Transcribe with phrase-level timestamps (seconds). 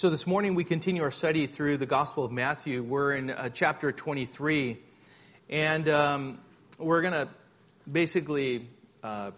[0.00, 2.82] So, this morning we continue our study through the Gospel of Matthew.
[2.82, 4.78] We're in uh, chapter 23,
[5.50, 6.38] and um,
[6.78, 7.28] we're going to
[7.92, 8.66] basically
[9.04, 9.32] uh,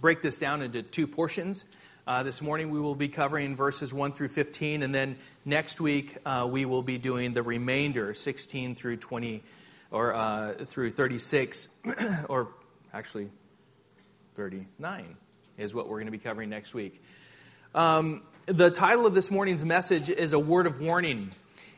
[0.00, 1.66] break this down into two portions.
[2.06, 6.16] Uh, this morning we will be covering verses 1 through 15, and then next week
[6.24, 9.42] uh, we will be doing the remainder, 16 through 20,
[9.90, 11.68] or uh, through 36,
[12.30, 12.48] or
[12.94, 13.28] actually
[14.36, 15.18] 39
[15.58, 17.02] is what we're going to be covering next week.
[17.74, 21.32] Um, the title of this morning's message is a word of warning.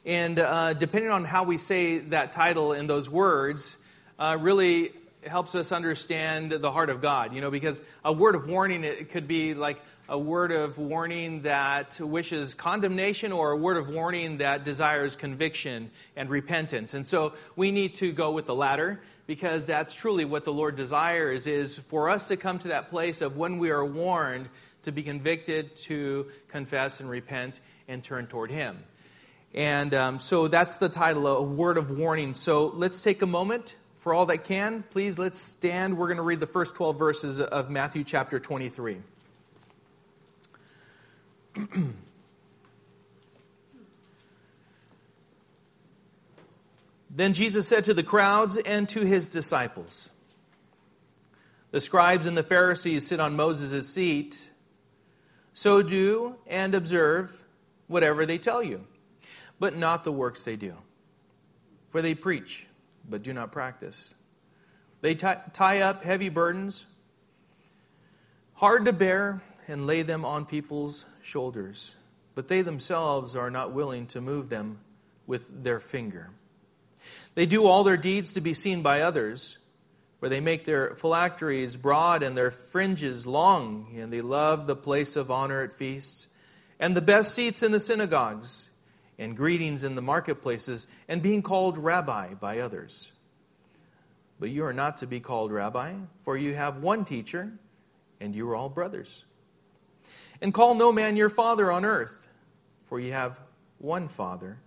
[0.06, 3.76] And uh, depending on how we say that title and those words,
[4.20, 4.92] uh, really
[5.26, 7.34] helps us understand the heart of God.
[7.34, 11.42] You know, because a word of warning, it could be like a word of warning
[11.42, 16.94] that wishes condemnation or a word of warning that desires conviction and repentance.
[16.94, 20.76] And so we need to go with the latter because that's truly what the Lord
[20.76, 24.48] desires is for us to come to that place of when we are warned
[24.82, 28.82] to be convicted, to confess and repent and turn toward Him.
[29.52, 32.34] And um, so that's the title, a word of warning.
[32.34, 34.84] So let's take a moment for all that can.
[34.90, 35.98] Please, let's stand.
[35.98, 38.98] We're going to read the first 12 verses of Matthew chapter 23.
[47.10, 50.08] then Jesus said to the crowds and to his disciples,
[51.72, 54.49] The scribes and the Pharisees sit on Moses' seat.
[55.52, 57.44] So do and observe
[57.86, 58.86] whatever they tell you,
[59.58, 60.74] but not the works they do.
[61.90, 62.66] For they preach,
[63.08, 64.14] but do not practice.
[65.00, 66.86] They tie up heavy burdens,
[68.54, 71.94] hard to bear, and lay them on people's shoulders,
[72.34, 74.78] but they themselves are not willing to move them
[75.26, 76.30] with their finger.
[77.34, 79.58] They do all their deeds to be seen by others
[80.20, 85.16] where they make their phylacteries broad and their fringes long, and they love the place
[85.16, 86.28] of honor at feasts,
[86.78, 88.70] and the best seats in the synagogues,
[89.18, 93.10] and greetings in the marketplaces, and being called rabbi by others.
[94.38, 97.52] But you are not to be called rabbi, for you have one teacher,
[98.20, 99.24] and you are all brothers.
[100.40, 102.28] And call no man your father on earth,
[102.86, 103.40] for you have
[103.78, 104.58] one Father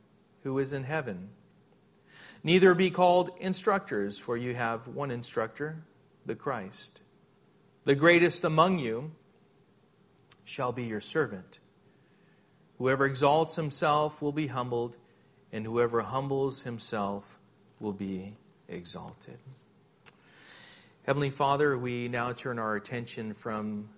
[0.44, 1.30] who is in heaven.
[2.44, 5.78] Neither be called instructors, for you have one instructor,
[6.26, 7.02] the Christ.
[7.86, 9.12] The greatest among you
[10.44, 11.60] shall be your servant.
[12.80, 14.98] Whoever exalts himself will be humbled,
[15.54, 17.40] and whoever humbles himself
[17.80, 18.36] will be
[18.68, 19.38] exalted.
[21.06, 23.90] Heavenly Father, we now turn our attention from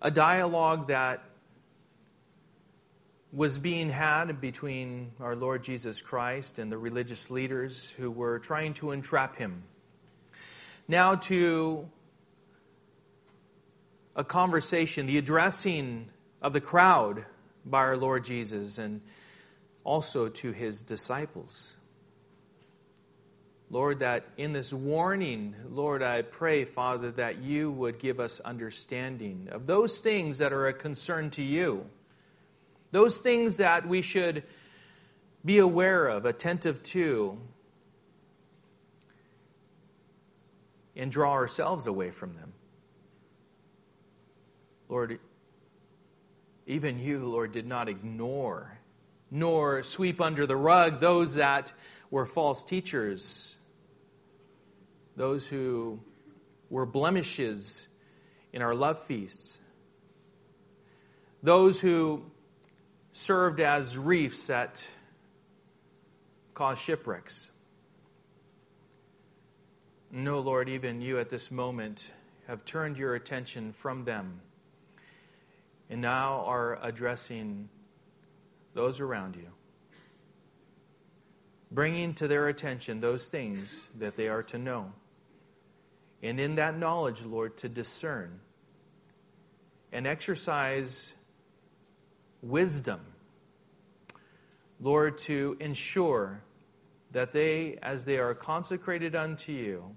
[0.00, 1.24] a dialogue that
[3.32, 8.74] was being had between our Lord Jesus Christ and the religious leaders who were trying
[8.74, 9.64] to entrap him.
[10.88, 11.88] Now, to
[14.14, 16.08] a conversation, the addressing
[16.40, 17.26] of the crowd
[17.64, 19.00] by our Lord Jesus, and
[19.82, 21.76] also to his disciples.
[23.68, 29.48] Lord, that in this warning, Lord, I pray, Father, that you would give us understanding
[29.50, 31.86] of those things that are a concern to you
[32.90, 34.42] those things that we should
[35.44, 37.38] be aware of, attentive to,
[40.96, 42.52] and draw ourselves away from them.
[44.88, 45.18] Lord,
[46.66, 48.78] even you, Lord, did not ignore
[49.30, 51.72] nor sweep under the rug those that
[52.10, 53.56] were false teachers,
[55.16, 56.00] those who
[56.70, 57.88] were blemishes
[58.52, 59.58] in our love feasts,
[61.42, 62.22] those who
[63.16, 64.86] served as reefs that
[66.52, 67.50] caused shipwrecks.
[70.10, 72.12] No, Lord, even you at this moment
[72.46, 74.42] have turned your attention from them
[75.88, 77.70] and now are addressing
[78.74, 79.48] those around you,
[81.70, 84.92] bringing to their attention those things that they are to know.
[86.22, 88.40] And in that knowledge, Lord, to discern
[89.90, 91.15] and exercise
[92.48, 93.00] wisdom,
[94.80, 96.42] Lord, to ensure
[97.12, 99.96] that they, as they are consecrated unto you,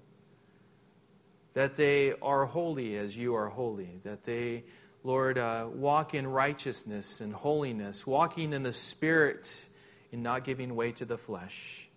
[1.52, 4.64] that they are holy as you are holy, that they,
[5.02, 9.64] Lord, uh, walk in righteousness and holiness, walking in the Spirit
[10.12, 11.88] and not giving way to the flesh.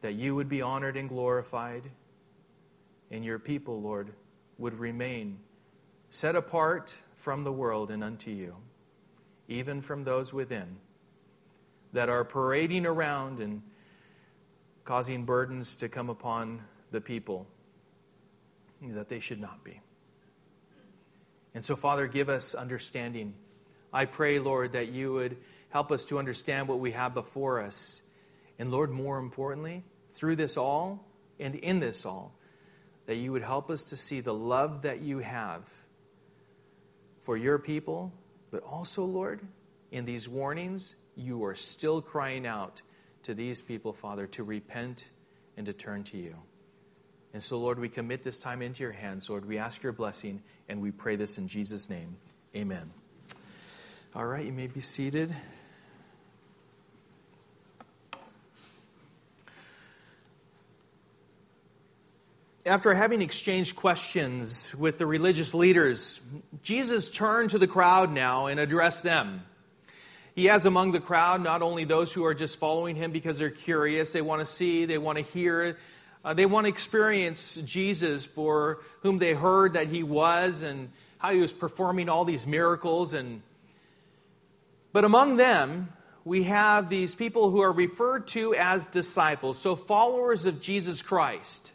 [0.00, 1.90] That you would be honored and glorified,
[3.10, 4.12] and your people, Lord,
[4.58, 5.38] would remain
[6.10, 8.54] set apart from the world and unto you,
[9.48, 10.76] even from those within
[11.92, 13.60] that are parading around and
[14.84, 16.62] causing burdens to come upon
[16.92, 17.46] the people
[18.80, 19.80] that they should not be.
[21.54, 23.34] And so, Father, give us understanding.
[23.92, 25.38] I pray, Lord, that you would
[25.70, 28.00] help us to understand what we have before us.
[28.60, 31.04] And Lord, more importantly, through this all
[31.40, 32.32] and in this all,
[33.06, 35.68] that you would help us to see the love that you have
[37.28, 38.10] for your people,
[38.50, 39.42] but also, Lord,
[39.92, 42.80] in these warnings, you are still crying out
[43.24, 45.04] to these people, Father, to repent
[45.54, 46.34] and to turn to you.
[47.34, 49.28] And so, Lord, we commit this time into your hands.
[49.28, 52.16] Lord, we ask your blessing, and we pray this in Jesus' name.
[52.56, 52.90] Amen.
[54.14, 55.30] All right, you may be seated.
[62.68, 66.20] After having exchanged questions with the religious leaders,
[66.62, 69.42] Jesus turned to the crowd now and addressed them.
[70.34, 73.48] He has among the crowd not only those who are just following him because they're
[73.48, 75.78] curious, they want to see, they want to hear,
[76.22, 81.32] uh, they want to experience Jesus for whom they heard that he was and how
[81.32, 83.14] he was performing all these miracles.
[83.14, 83.40] And,
[84.92, 85.90] but among them,
[86.22, 91.72] we have these people who are referred to as disciples, so followers of Jesus Christ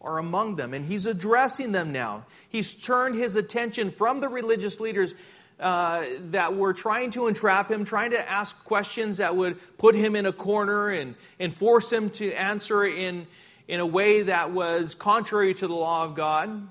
[0.00, 2.24] are among them, and he's addressing them now.
[2.48, 5.14] He's turned his attention from the religious leaders
[5.60, 10.14] uh, that were trying to entrap him, trying to ask questions that would put him
[10.14, 13.26] in a corner and, and force him to answer in,
[13.66, 16.68] in a way that was contrary to the law of God.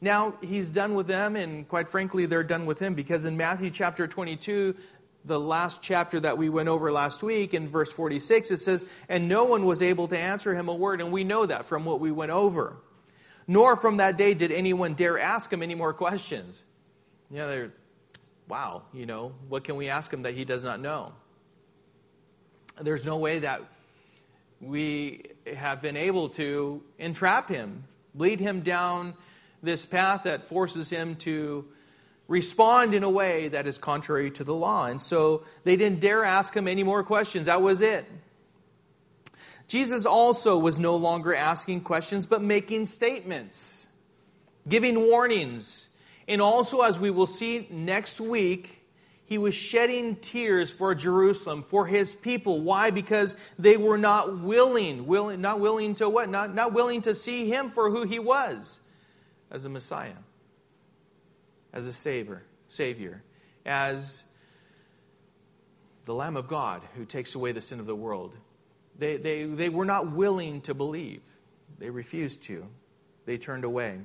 [0.00, 3.70] Now he's done with them, and quite frankly, they're done with him because in Matthew
[3.70, 4.76] chapter 22,
[5.28, 9.28] the last chapter that we went over last week, in verse 46, it says, And
[9.28, 12.00] no one was able to answer him a word, and we know that from what
[12.00, 12.76] we went over.
[13.46, 16.64] Nor from that day did anyone dare ask him any more questions.
[17.30, 17.72] Yeah, they're,
[18.48, 21.12] wow, you know, what can we ask him that he does not know?
[22.80, 23.62] There's no way that
[24.60, 25.22] we
[25.56, 27.84] have been able to entrap him,
[28.14, 29.14] lead him down
[29.62, 31.66] this path that forces him to
[32.28, 34.86] respond in a way that is contrary to the law.
[34.86, 37.46] And so they didn't dare ask him any more questions.
[37.46, 38.04] That was it.
[39.66, 43.88] Jesus also was no longer asking questions, but making statements,
[44.66, 45.88] giving warnings,
[46.26, 48.84] and also, as we will see next week,
[49.24, 52.60] he was shedding tears for Jerusalem, for his people.
[52.60, 52.90] Why?
[52.90, 56.28] Because they were not willing, willing not willing to what?
[56.28, 58.80] Not, not willing to see him for who he was
[59.50, 60.16] as a Messiah,
[61.72, 63.22] as a Savior, Savior,
[63.66, 64.24] as
[66.04, 68.34] the Lamb of God who takes away the sin of the world.
[68.98, 71.20] They, they, they were not willing to believe.
[71.78, 72.66] They refused to.
[73.26, 73.98] They turned away.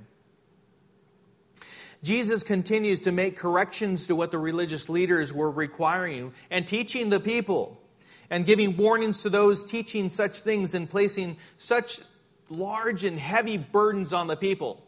[2.03, 7.21] Jesus continues to make corrections to what the religious leaders were requiring and teaching the
[7.21, 7.81] people
[8.29, 12.01] and giving warnings to those teaching such things and placing such
[12.49, 14.85] large and heavy burdens on the people.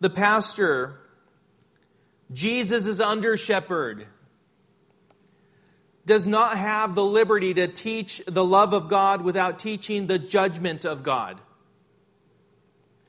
[0.00, 0.98] The pastor,
[2.32, 4.06] Jesus' is under shepherd,
[6.06, 10.84] does not have the liberty to teach the love of God without teaching the judgment
[10.84, 11.40] of God.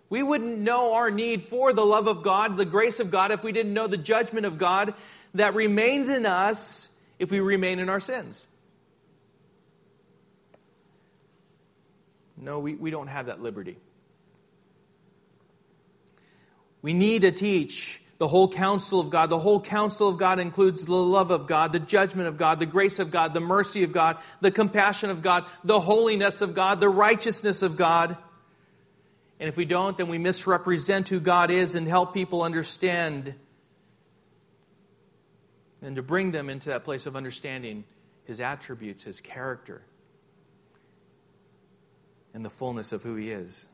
[0.10, 3.44] We wouldn't know our need for the love of God, the grace of God, if
[3.44, 4.94] we didn't know the judgment of God
[5.34, 8.46] that remains in us if we remain in our sins.
[12.36, 13.78] No, we, we don't have that liberty.
[16.82, 19.30] We need to teach the whole counsel of God.
[19.30, 22.66] The whole counsel of God includes the love of God, the judgment of God, the
[22.66, 26.80] grace of God, the mercy of God, the compassion of God, the holiness of God,
[26.80, 28.16] the righteousness of God.
[29.40, 33.34] And if we don't, then we misrepresent who God is and help people understand
[35.82, 37.84] and to bring them into that place of understanding
[38.26, 39.82] his attributes, his character,
[42.34, 43.68] and the fullness of who he is.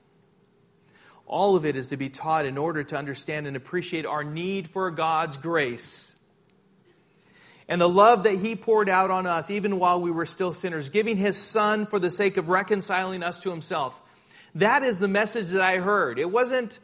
[1.27, 4.69] All of it is to be taught in order to understand and appreciate our need
[4.69, 6.07] for God's grace
[7.69, 10.89] and the love that he poured out on us even while we were still sinners,
[10.89, 14.00] giving his son for the sake of reconciling us to himself.
[14.55, 16.17] That is the message that I heard.
[16.17, 16.79] It wasn't,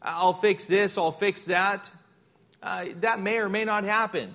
[0.00, 1.90] I'll fix this, I'll fix that.
[2.62, 4.32] Uh, that may or may not happen.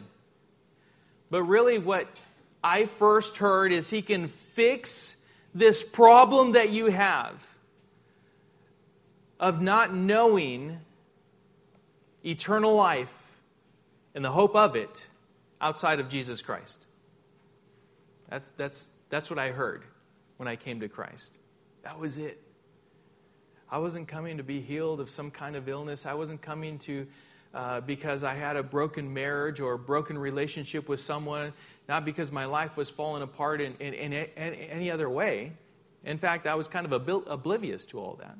[1.30, 2.08] But really, what
[2.64, 5.16] I first heard is He can fix
[5.56, 7.34] this problem that you have
[9.40, 10.80] of not knowing
[12.26, 13.40] eternal life
[14.16, 15.08] and the hope of it
[15.62, 16.86] outside of Jesus Christ.
[18.30, 19.84] That's, that's, that's what I heard
[20.38, 21.38] when I came to Christ.
[21.84, 22.42] That was it.
[23.70, 26.06] I wasn't coming to be healed of some kind of illness.
[26.06, 27.08] I wasn't coming to
[27.54, 31.54] uh, because I had a broken marriage or a broken relationship with someone,
[31.88, 35.54] not because my life was falling apart in, in, in, in any other way.
[36.04, 36.92] In fact, I was kind of
[37.28, 38.38] oblivious to all that.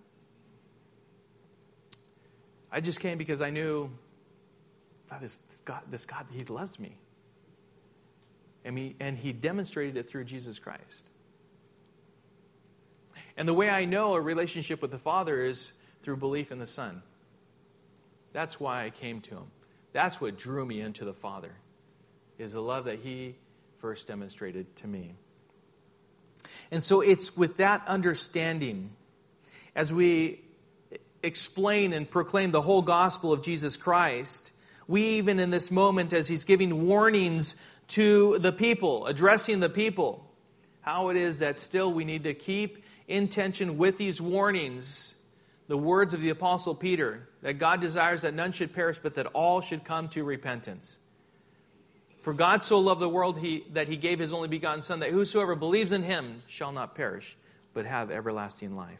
[2.72, 3.90] I just came because I knew
[5.22, 6.98] this, this God, this God, He loves me.
[8.66, 11.08] And he, and he demonstrated it through Jesus Christ.
[13.38, 15.72] And the way I know a relationship with the Father is
[16.04, 17.02] through belief in the Son.
[18.34, 19.52] That's why I came to him.
[19.94, 21.54] That's what drew me into the Father,
[22.38, 23.36] is the love that he
[23.80, 25.14] first demonstrated to me.
[26.70, 28.90] And so it's with that understanding,
[29.76, 30.42] as we
[31.24, 34.52] explain and proclaim the whole gospel of Jesus Christ,
[34.88, 37.56] we even in this moment, as he's giving warnings
[37.90, 40.30] to the people, addressing the people,
[40.82, 45.14] how it is that still we need to keep in tension with these warnings
[45.68, 49.26] the words of the Apostle Peter that God desires that none should perish, but that
[49.28, 50.98] all should come to repentance.
[52.22, 55.12] For God so loved the world he, that he gave his only begotten Son, that
[55.12, 57.38] whosoever believes in him shall not perish,
[57.74, 59.00] but have everlasting life.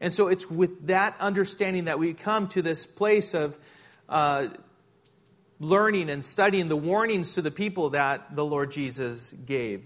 [0.00, 3.58] And so it's with that understanding that we come to this place of
[4.08, 4.48] uh,
[5.60, 9.84] learning and studying the warnings to the people that the Lord Jesus gave.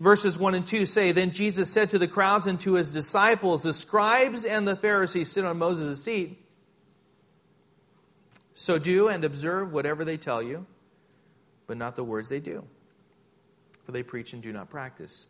[0.00, 3.62] Verses 1 and 2 say Then Jesus said to the crowds and to his disciples,
[3.62, 6.40] The scribes and the Pharisees sit on Moses' seat.
[8.54, 10.66] So do and observe whatever they tell you,
[11.66, 12.64] but not the words they do,
[13.84, 15.26] for they preach and do not practice.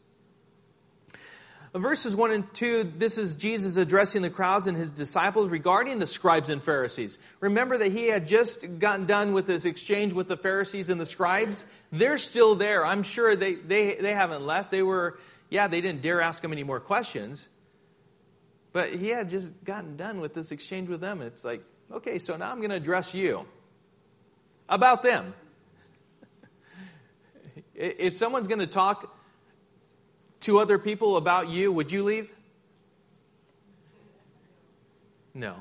[1.74, 6.06] Verses 1 and 2, this is Jesus addressing the crowds and his disciples regarding the
[6.06, 7.18] scribes and Pharisees.
[7.40, 11.06] Remember that he had just gotten done with this exchange with the Pharisees and the
[11.06, 11.64] scribes?
[11.90, 12.86] They're still there.
[12.86, 14.70] I'm sure they, they, they haven't left.
[14.70, 15.18] They were,
[15.50, 17.48] yeah, they didn't dare ask him any more questions.
[18.72, 21.22] But he had just gotten done with this exchange with them.
[21.22, 23.46] It's like, okay, so now I'm going to address you
[24.68, 25.34] about them.
[27.74, 29.13] if someone's going to talk
[30.44, 32.32] to other people about you, would you leave?
[35.32, 35.56] No.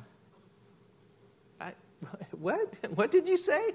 [1.60, 1.74] I,
[2.32, 2.74] what?
[2.94, 3.74] What did you say?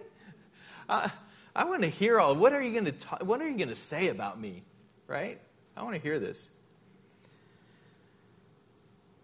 [0.88, 1.08] Uh,
[1.56, 2.34] I want to hear all.
[2.34, 4.62] What are you going to What are you going to say about me?
[5.06, 5.40] Right?
[5.76, 6.48] I want to hear this.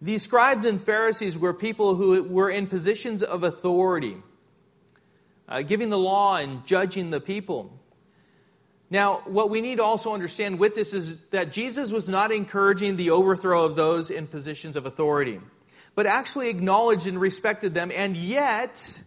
[0.01, 4.17] These scribes and Pharisees were people who were in positions of authority,
[5.47, 7.71] uh, giving the law and judging the people.
[8.89, 12.97] Now, what we need to also understand with this is that Jesus was not encouraging
[12.97, 15.39] the overthrow of those in positions of authority,
[15.95, 19.03] but actually acknowledged and respected them, and yet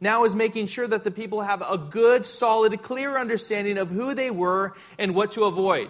[0.00, 4.14] now is making sure that the people have a good, solid, clear understanding of who
[4.14, 5.88] they were and what to avoid.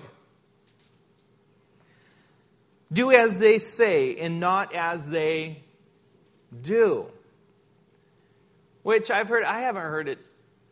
[2.93, 5.65] Do as they say and not as they
[6.63, 7.07] do.
[8.85, 10.19] Which I've heard, I haven't heard it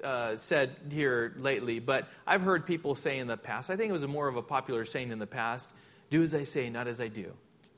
[0.02, 3.92] uh, said here lately, but I've heard people say in the past, I think it
[3.92, 5.70] was more of a popular saying in the past
[6.10, 7.32] do as I say, not as I do,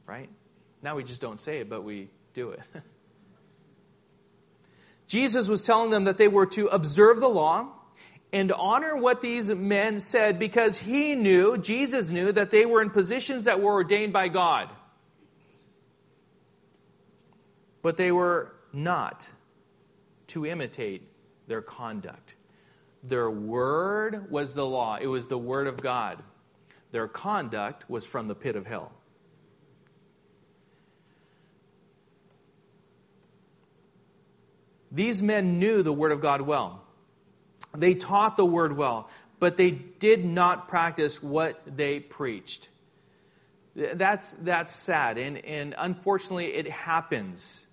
[0.07, 0.29] right?
[0.83, 2.61] Now we just don't say it, but we do it.
[5.07, 7.69] Jesus was telling them that they were to observe the law
[8.33, 12.91] and honor what these men said because he knew, Jesus knew, that they were in
[12.91, 14.69] positions that were ordained by God.
[17.81, 19.31] But they were not
[20.29, 21.09] to imitate
[21.47, 22.35] their conduct.
[23.03, 26.23] Their word was the law, it was the word of God.
[26.91, 28.93] Their conduct was from the pit of hell.
[34.93, 36.85] These men knew the word of God well.
[37.77, 39.11] They taught the word well,
[39.41, 42.69] but they did not practice what they preached.
[43.75, 47.64] That's, that's sad, and, and unfortunately, it happens.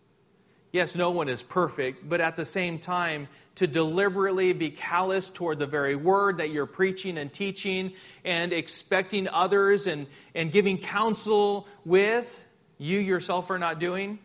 [0.71, 5.59] Yes, no one is perfect, but at the same time, to deliberately be callous toward
[5.59, 7.91] the very word that you're preaching and teaching
[8.23, 12.45] and expecting others and, and giving counsel with,
[12.77, 14.19] you yourself are not doing.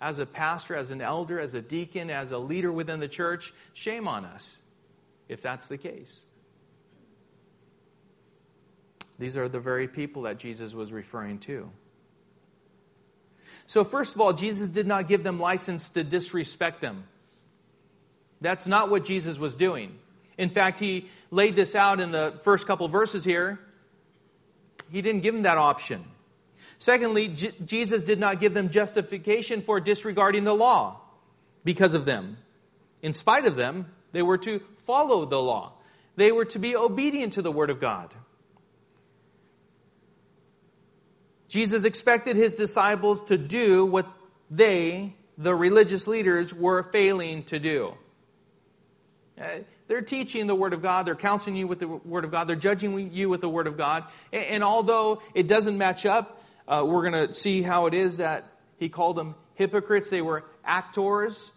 [0.00, 3.52] As a pastor, as an elder, as a deacon, as a leader within the church,
[3.74, 4.58] shame on us
[5.28, 6.22] if that's the case.
[9.18, 11.70] These are the very people that Jesus was referring to.
[13.68, 17.04] So, first of all, Jesus did not give them license to disrespect them.
[18.40, 19.98] That's not what Jesus was doing.
[20.38, 23.60] In fact, he laid this out in the first couple verses here.
[24.90, 26.02] He didn't give them that option.
[26.78, 31.02] Secondly, J- Jesus did not give them justification for disregarding the law
[31.62, 32.38] because of them.
[33.02, 35.74] In spite of them, they were to follow the law,
[36.16, 38.14] they were to be obedient to the Word of God.
[41.48, 44.06] Jesus expected his disciples to do what
[44.50, 47.94] they, the religious leaders, were failing to do.
[49.40, 49.46] Uh,
[49.86, 52.56] they're teaching the Word of God, they're counseling you with the Word of God, they're
[52.56, 54.04] judging you with the Word of God.
[54.32, 58.44] And, although it doesn't match up, uh, we're going to see how it is that
[58.78, 60.10] he called them hypocrites.
[60.10, 61.50] They were actors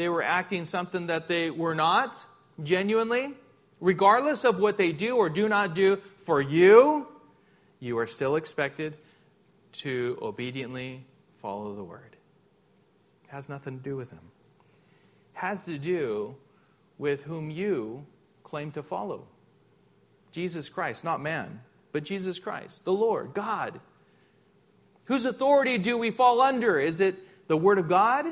[0.00, 2.24] they were acting something that they were not
[2.62, 3.34] genuinely,
[3.80, 7.06] regardless of what they do or do not do for you,
[7.80, 8.96] you are still expected
[9.72, 11.04] to obediently
[11.40, 12.16] follow the word.
[13.24, 14.30] It has nothing to do with them.
[15.34, 16.34] It has to do
[16.98, 18.04] with whom you
[18.42, 19.26] claim to follow.
[20.32, 21.60] Jesus Christ, not man,
[21.92, 23.80] but Jesus Christ, the Lord, God.
[25.04, 26.78] Whose authority do we fall under?
[26.78, 27.16] Is it
[27.48, 28.26] the Word of God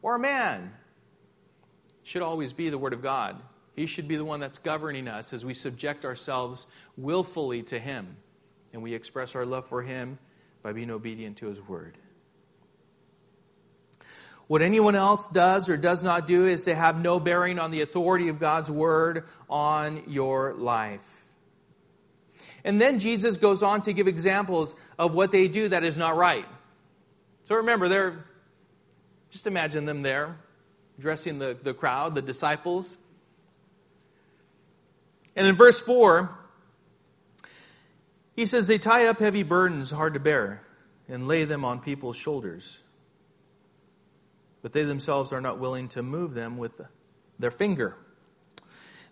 [0.00, 0.72] or man?
[2.02, 3.40] It should always be the Word of God.
[3.74, 8.16] He should be the one that's governing us as we subject ourselves willfully to Him
[8.72, 10.18] and we express our love for Him
[10.62, 11.96] by being obedient to His Word.
[14.46, 17.80] What anyone else does or does not do is to have no bearing on the
[17.80, 21.24] authority of God's Word on your life.
[22.64, 26.16] And then Jesus goes on to give examples of what they do that is not
[26.16, 26.46] right.
[27.44, 28.24] So remember, they're,
[29.30, 30.36] just imagine them there,
[30.98, 32.98] addressing the, the crowd, the disciples.
[35.34, 36.30] And in verse 4,
[38.34, 40.62] he says, They tie up heavy burdens hard to bear
[41.08, 42.80] and lay them on people's shoulders.
[44.62, 46.80] But they themselves are not willing to move them with
[47.38, 47.96] their finger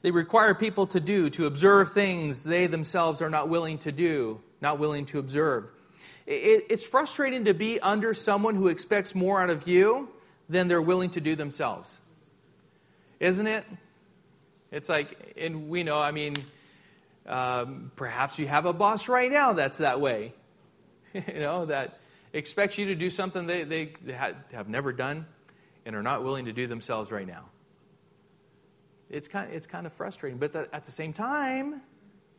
[0.02, 4.40] they require people to do, to observe things they themselves are not willing to do,
[4.60, 5.70] not willing to observe.
[6.26, 10.08] it's frustrating to be under someone who expects more out of you
[10.48, 11.98] than they're willing to do themselves.
[13.18, 13.64] Isn't it?
[14.70, 16.36] It's like, and we know, I mean,
[17.26, 20.32] um, perhaps you have a boss right now that's that way,
[21.14, 21.98] you know, that
[22.32, 23.92] expects you to do something they, they
[24.52, 25.26] have never done
[25.84, 27.46] and are not willing to do themselves right now
[29.10, 30.38] it's kind of, it's kind of frustrating.
[30.38, 31.82] But at the same time,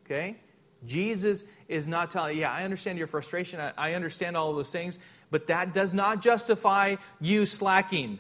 [0.06, 0.38] okay,
[0.86, 3.60] Jesus is not telling, yeah, I understand your frustration.
[3.60, 4.98] I, I understand all those things,
[5.30, 8.20] but that does not justify you slacking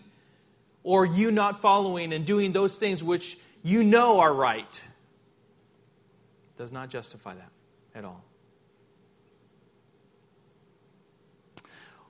[0.83, 4.83] or you not following and doing those things which you know are right.
[6.61, 7.49] Does not justify that
[7.95, 8.23] at all.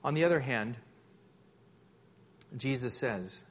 [0.04, 0.76] On the other hand,
[2.58, 3.46] Jesus says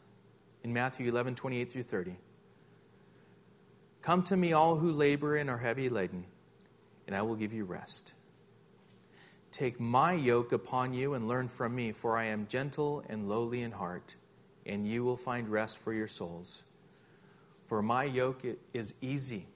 [0.64, 2.18] in Matthew 11, 28 through 30,
[4.04, 6.24] Come to me, all who labor and are heavy laden,
[7.08, 8.14] and I will give you rest.
[9.52, 13.64] Take my yoke upon you and learn from me, for I am gentle and lowly
[13.64, 14.14] in heart,
[14.68, 16.62] and you will find rest for your souls.
[17.66, 19.48] For my yoke is easy,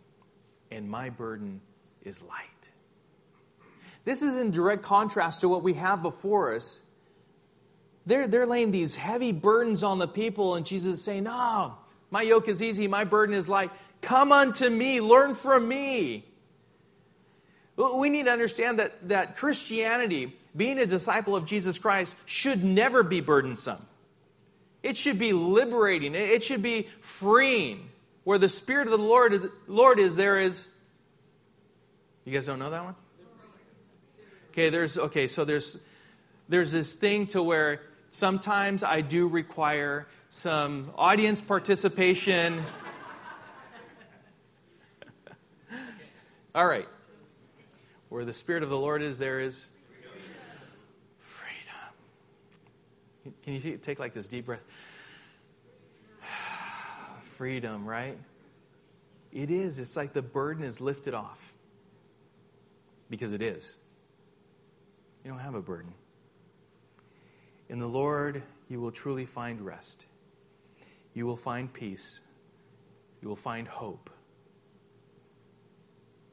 [0.75, 1.61] and my burden
[2.03, 2.69] is light.
[4.03, 6.79] This is in direct contrast to what we have before us.
[8.05, 11.75] They're, they're laying these heavy burdens on the people, and Jesus is saying, No,
[12.11, 13.71] my yoke is easy, my burden is light.
[14.01, 16.25] Come unto me, learn from me.
[17.75, 23.01] We need to understand that, that Christianity, being a disciple of Jesus Christ, should never
[23.01, 23.85] be burdensome.
[24.83, 27.89] It should be liberating, it should be freeing.
[28.25, 30.67] Where the Spirit of the Lord, Lord is, there is.
[32.25, 32.95] You guys don't know that one?
[34.49, 35.77] Okay, there's okay, so there's
[36.49, 42.63] there's this thing to where sometimes I do require some audience participation.
[46.55, 46.87] All right.
[48.09, 49.67] Where the Spirit of the Lord is, there is
[51.19, 51.75] freedom.
[53.43, 54.63] Can you take like this deep breath?
[57.35, 58.17] Freedom, right?
[59.31, 59.79] It is.
[59.79, 61.53] It's like the burden is lifted off.
[63.09, 63.75] Because it is.
[65.23, 65.93] You don't have a burden.
[67.69, 70.05] In the Lord, you will truly find rest.
[71.13, 72.19] You will find peace.
[73.21, 74.09] You will find hope.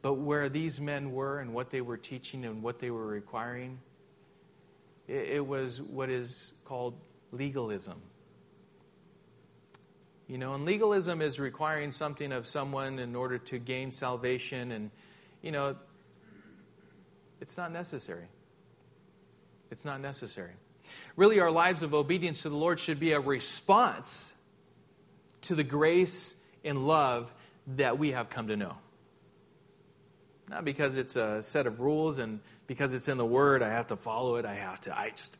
[0.03, 3.79] But where these men were and what they were teaching and what they were requiring,
[5.07, 6.95] it, it was what is called
[7.31, 8.01] legalism.
[10.33, 14.91] You know, and legalism is requiring something of someone in order to gain salvation, and,
[15.43, 15.77] you know,
[17.43, 18.25] it's not necessary.
[19.71, 20.53] It's not necessary.
[21.17, 24.33] Really, our lives of obedience to the Lord should be a response
[25.43, 26.33] to the grace
[26.65, 27.31] and love
[27.77, 28.79] that we have come to know.
[30.49, 33.89] Not because it's a set of rules and because it's in the Word, I have
[33.89, 34.47] to follow it.
[34.47, 35.37] I have to, I just,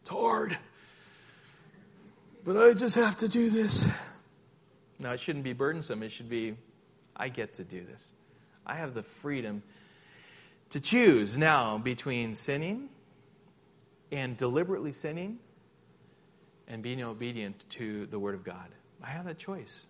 [0.00, 0.56] it's hard.
[2.52, 3.86] But I just have to do this.
[4.98, 6.02] No, it shouldn't be burdensome.
[6.02, 6.56] It should be,
[7.14, 8.10] I get to do this.
[8.66, 9.62] I have the freedom
[10.70, 12.88] to choose now between sinning
[14.10, 15.38] and deliberately sinning
[16.66, 18.66] and being obedient to the Word of God.
[19.00, 19.86] I have that choice.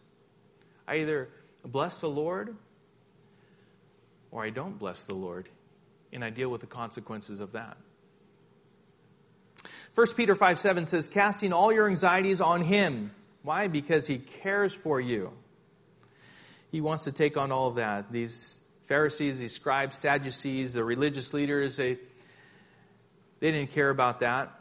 [0.87, 1.31] I either
[1.65, 2.55] bless the Lord
[4.31, 5.49] or I don't bless the Lord,
[6.13, 7.79] and I deal with the consequences of that.
[9.95, 13.13] 1 Peter 5 7 says, Casting all your anxieties on Him.
[13.43, 13.69] Why?
[13.69, 15.33] Because He cares for you.
[16.71, 18.13] He wants to take on all of that.
[18.13, 21.95] These Pharisees, these scribes, Sadducees, the religious leaders, they,
[23.41, 24.53] they didn't care about that.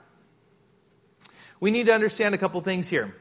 [1.60, 3.16] We need to understand a couple things here.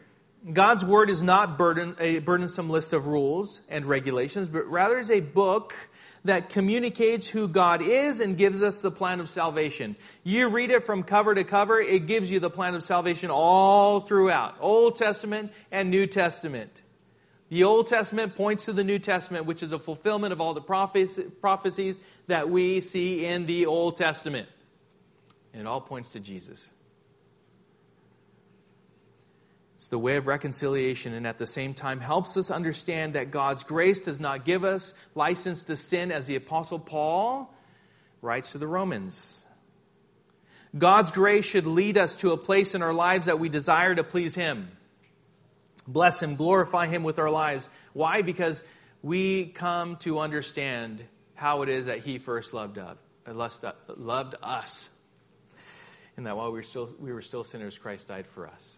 [0.53, 5.11] God's Word is not burden, a burdensome list of rules and regulations, but rather is
[5.11, 5.75] a book
[6.24, 9.96] that communicates who God is and gives us the plan of salvation.
[10.24, 14.00] You read it from cover to cover, it gives you the plan of salvation all
[14.00, 16.83] throughout Old Testament and New Testament.
[17.50, 20.61] The Old Testament points to the New Testament, which is a fulfillment of all the
[20.61, 24.48] prophecies that we see in the Old Testament.
[25.54, 26.70] And it all points to Jesus.
[29.79, 33.62] It's the way of reconciliation and at the same time helps us understand that God's
[33.62, 37.55] grace does not give us license to sin, as the Apostle Paul
[38.21, 39.47] writes to the Romans.
[40.77, 44.03] God's grace should lead us to a place in our lives that we desire to
[44.03, 44.69] please Him.
[45.87, 47.71] Bless Him, glorify Him with our lives.
[47.93, 48.23] Why?
[48.23, 48.64] Because
[49.01, 51.05] we come to understand
[51.37, 53.64] how it is that He first loved, us,
[53.97, 54.91] loved us.
[56.17, 58.78] And that while we were, still, we were still sinners, Christ died for us.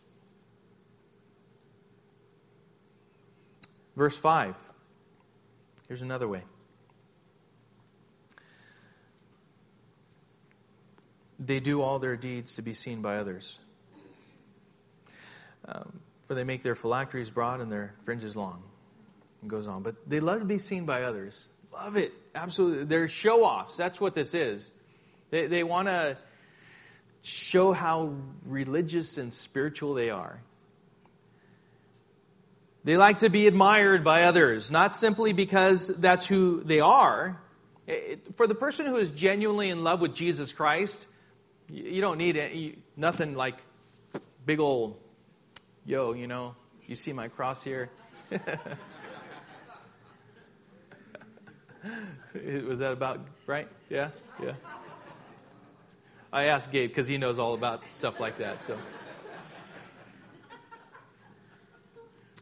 [4.00, 4.56] Verse 5.
[5.86, 6.40] Here's another way.
[11.38, 13.58] They do all their deeds to be seen by others.
[15.68, 18.62] Um, for they make their phylacteries broad and their fringes long.
[19.42, 19.82] It goes on.
[19.82, 21.50] But they love to be seen by others.
[21.70, 22.14] Love it.
[22.34, 22.84] Absolutely.
[22.84, 23.76] They're show offs.
[23.76, 24.70] That's what this is.
[25.28, 26.16] They, they want to
[27.20, 28.14] show how
[28.46, 30.40] religious and spiritual they are.
[32.82, 37.40] They like to be admired by others, not simply because that's who they are.
[37.86, 41.06] Eh, eh, for the person who is genuinely in love with Jesus Christ,
[41.70, 43.58] you don't need any, nothing like
[44.46, 44.96] big old,
[45.84, 47.90] yo, you know, you see my cross here?
[52.66, 53.68] Was that about right?
[53.88, 54.10] Yeah?
[54.42, 54.52] Yeah.
[56.32, 58.78] I asked Gabe because he knows all about stuff like that, so.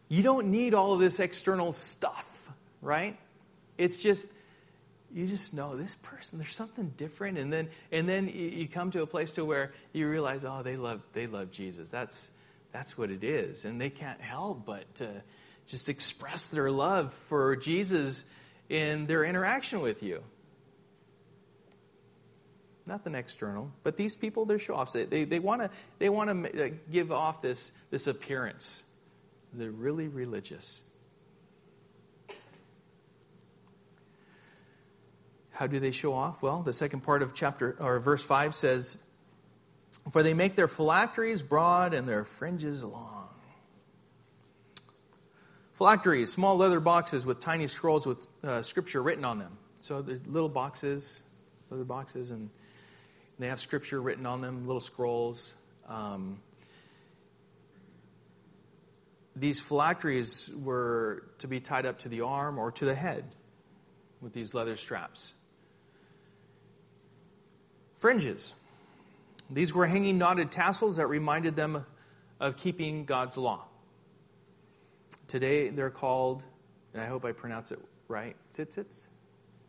[0.09, 2.49] You don't need all of this external stuff,
[2.81, 3.19] right?
[3.77, 4.29] It's just
[5.15, 7.39] you just know this person there's something different.
[7.39, 10.77] And then and then you come to a place to where you realize oh they
[10.77, 11.91] love they love jesus.
[11.91, 12.29] That's
[12.73, 13.65] that's what it is.
[13.65, 15.09] And they can't help but to
[15.67, 18.25] just express their love for jesus
[18.69, 20.23] in their interaction with you.
[22.87, 26.45] Nothing external but these people they're show offs they, they, they want to they want
[26.45, 28.83] to uh, give off this this appearance
[29.53, 30.81] they're really religious.
[35.51, 36.43] How do they show off?
[36.43, 39.03] Well, the second part of chapter or verse 5 says,
[40.13, 43.29] For they make their phylacteries broad and their fringes long.
[45.73, 49.59] Phylacteries, small leather boxes with tiny scrolls with uh, scripture written on them.
[49.81, 51.23] So they're little boxes,
[51.71, 52.51] leather boxes, and
[53.39, 55.55] they have scripture written on them, little scrolls.
[55.89, 56.41] Um,
[59.39, 63.25] these phylacteries were to be tied up to the arm or to the head
[64.21, 65.35] with these leather straps.
[67.97, 68.55] Fringes.
[69.51, 71.85] These were hanging knotted tassels that reminded them
[72.41, 73.65] of keeping God's law.
[75.27, 76.45] Today they're called,
[76.93, 79.09] and I hope I pronounce it right, tzitzits.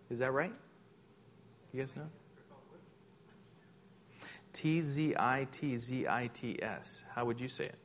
[0.09, 0.53] Is that right?
[1.73, 2.07] You guys know?
[4.51, 7.03] T Z I T Z I T S.
[7.13, 7.75] How would you say it?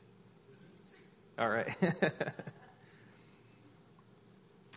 [1.38, 1.68] All right.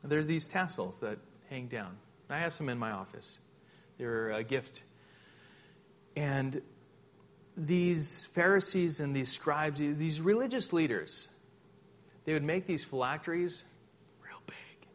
[0.03, 1.97] There's these tassels that hang down.
[2.29, 3.37] I have some in my office.
[3.97, 4.81] They're a gift.
[6.15, 6.61] And
[7.55, 11.27] these Pharisees and these scribes, these religious leaders,
[12.25, 13.63] they would make these phylacteries
[14.23, 14.87] real big.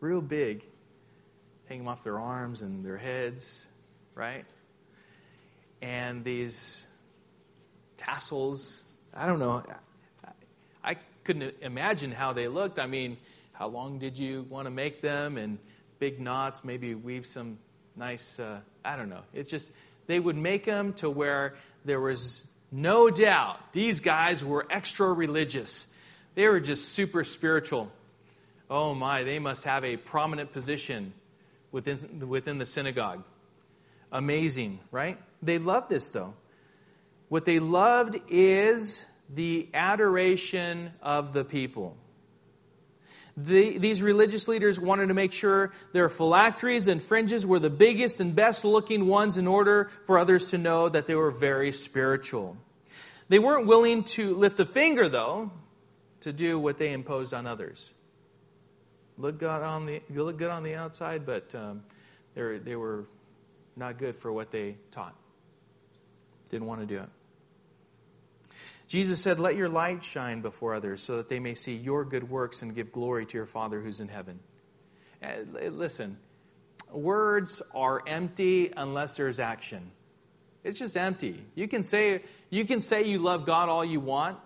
[0.00, 0.64] Real big.
[1.68, 3.66] Hang them off their arms and their heads,
[4.14, 4.44] right?
[5.82, 6.86] And these
[7.96, 8.82] tassels,
[9.14, 9.64] I don't know
[11.26, 12.78] couldn't imagine how they looked.
[12.78, 13.16] I mean,
[13.52, 15.36] how long did you want to make them?
[15.36, 15.58] And
[15.98, 17.58] big knots, maybe weave some
[17.96, 19.22] nice, uh, I don't know.
[19.34, 19.72] It's just,
[20.06, 25.92] they would make them to where there was no doubt these guys were extra religious.
[26.36, 27.90] They were just super spiritual.
[28.70, 31.12] Oh my, they must have a prominent position
[31.72, 33.24] within, within the synagogue.
[34.12, 35.18] Amazing, right?
[35.42, 36.34] They loved this though.
[37.28, 41.96] What they loved is the adoration of the people.
[43.36, 48.18] The, these religious leaders wanted to make sure their phylacteries and fringes were the biggest
[48.18, 52.56] and best looking ones in order for others to know that they were very spiritual.
[53.28, 55.50] They weren't willing to lift a finger, though,
[56.20, 57.90] to do what they imposed on others.
[59.18, 61.82] Look good on the, look good on the outside, but um,
[62.34, 63.04] they were
[63.76, 65.14] not good for what they taught.
[66.50, 67.08] Didn't want to do it.
[68.96, 72.30] Jesus said, Let your light shine before others so that they may see your good
[72.30, 74.40] works and give glory to your Father who's in heaven.
[75.20, 76.16] Eh, listen,
[76.90, 79.90] words are empty unless there's action.
[80.64, 81.44] It's just empty.
[81.54, 84.38] You can say you can say you love God all you want,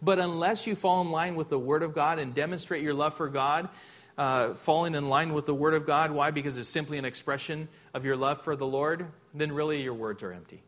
[0.00, 3.12] but unless you fall in line with the Word of God and demonstrate your love
[3.12, 3.68] for God,
[4.16, 6.30] uh, falling in line with the Word of God, why?
[6.30, 10.22] Because it's simply an expression of your love for the Lord, then really your words
[10.22, 10.62] are empty.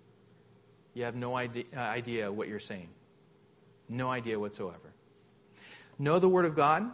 [0.92, 2.90] You have no idea, uh, idea what you're saying.
[3.88, 4.92] No idea whatsoever.
[5.98, 6.90] Know the Word of God,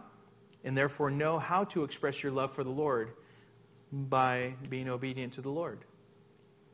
[0.63, 3.11] and therefore know how to express your love for the Lord
[3.91, 5.79] by being obedient to the Lord.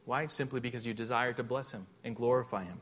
[0.06, 0.28] Why?
[0.28, 2.80] Simply because you desire to bless Him and glorify Him.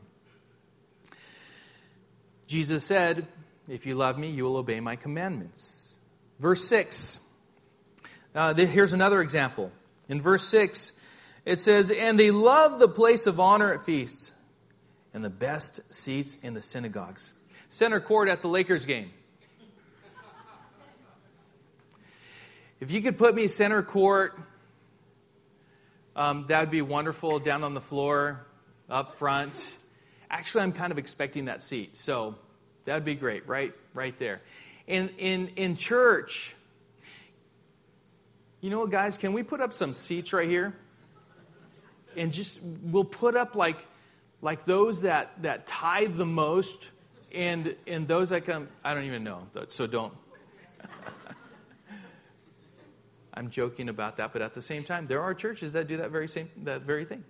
[2.46, 3.26] Jesus said,
[3.68, 5.98] If you love me, you will obey my commandments.
[6.38, 7.24] Verse 6.
[8.34, 9.72] Uh, here's another example.
[10.08, 10.98] In verse 6,
[11.44, 14.32] it says, And they love the place of honor at feasts
[15.14, 17.32] and the best seats in the synagogues.
[17.68, 19.10] Center court at the Lakers game.
[22.80, 24.38] If you could put me center court,
[26.14, 27.40] um, that would be wonderful.
[27.40, 28.46] Down on the floor,
[28.88, 29.78] up front.
[30.30, 32.36] Actually, I'm kind of expecting that seat, so
[32.84, 33.72] that would be great, right?
[33.94, 34.42] Right there.
[34.86, 36.54] In, in, in church,
[38.60, 39.18] you know what, guys?
[39.18, 40.74] Can we put up some seats right here?
[42.16, 43.84] And just, we'll put up like
[44.40, 46.90] like those that, that tithe the most
[47.32, 50.14] and, and those that come, I don't even know, so don't.
[53.34, 56.10] I'm joking about that, but at the same time, there are churches that do that
[56.10, 57.24] very same that very thing.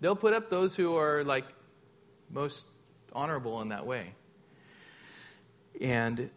[0.00, 1.44] They'll put up those who are like
[2.30, 2.66] most
[3.12, 4.12] honorable in that way.
[5.80, 6.30] And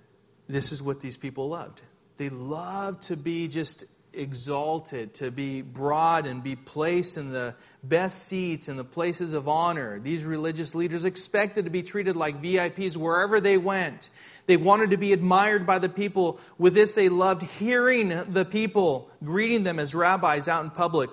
[0.47, 1.81] this is what these people loved.
[2.17, 8.27] They loved to be just exalted, to be brought and be placed in the best
[8.27, 9.99] seats and the places of honor.
[9.99, 14.09] These religious leaders expected to be treated like VIPs wherever they went.
[14.47, 16.39] They wanted to be admired by the people.
[16.57, 21.11] With this, they loved hearing the people greeting them as rabbis out in public,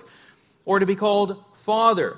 [0.65, 2.17] or to be called father.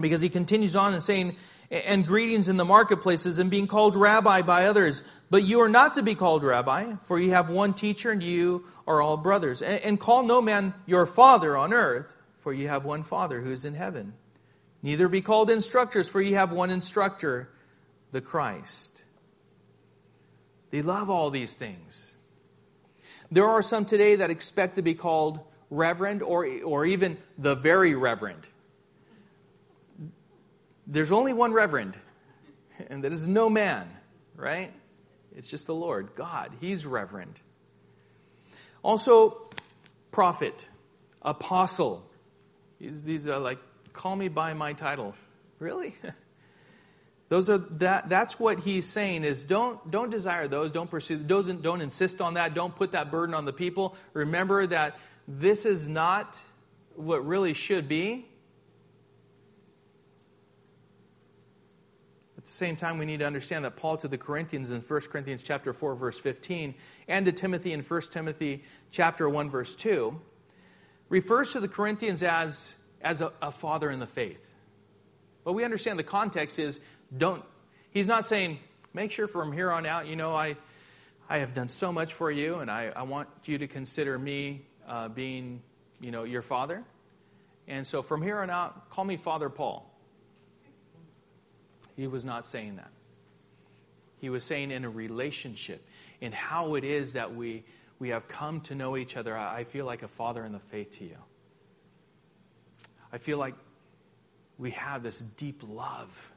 [0.00, 1.36] Because he continues on and saying,
[1.72, 5.02] and greetings in the marketplaces and being called rabbi by others.
[5.32, 8.66] But you are not to be called rabbi, for you have one teacher and you
[8.86, 9.62] are all brothers.
[9.62, 13.50] And, and call no man your father on earth, for you have one father who
[13.50, 14.12] is in heaven.
[14.82, 17.48] Neither be called instructors, for you have one instructor,
[18.10, 19.04] the Christ.
[20.68, 22.14] They love all these things.
[23.30, 25.40] There are some today that expect to be called
[25.70, 28.46] reverend or, or even the very reverend.
[30.86, 31.96] There's only one reverend,
[32.90, 33.88] and that is no man,
[34.36, 34.74] right?
[35.36, 36.52] It's just the Lord, God.
[36.60, 37.40] He's reverend.
[38.82, 39.48] Also,
[40.10, 40.68] prophet,
[41.22, 42.04] apostle.
[42.80, 43.58] These, these are like,
[43.92, 45.14] call me by my title.
[45.58, 45.94] Really?
[47.28, 51.62] those are that that's what he's saying is don't don't desire those, don't pursue don't,
[51.62, 53.96] don't insist on that, don't put that burden on the people.
[54.12, 56.40] Remember that this is not
[56.94, 58.26] what really should be.
[62.42, 65.00] At the same time, we need to understand that Paul to the Corinthians in 1
[65.02, 66.74] Corinthians chapter 4, verse 15,
[67.06, 70.20] and to Timothy in 1 Timothy chapter 1, verse 2,
[71.08, 74.44] refers to the Corinthians as, as a, a father in the faith.
[75.44, 76.80] But we understand the context is
[77.16, 77.44] don't,
[77.90, 78.58] he's not saying,
[78.92, 80.56] make sure from here on out, you know, I,
[81.28, 84.62] I have done so much for you, and I, I want you to consider me
[84.88, 85.62] uh, being,
[86.00, 86.82] you know, your father.
[87.68, 89.91] And so from here on out, call me Father Paul.
[91.96, 92.90] He was not saying that.
[94.18, 95.86] He was saying in a relationship,
[96.20, 97.64] in how it is that we,
[97.98, 99.36] we have come to know each other.
[99.36, 101.18] I feel like a father in the faith to you.
[103.12, 103.54] I feel like
[104.58, 106.32] we have this deep love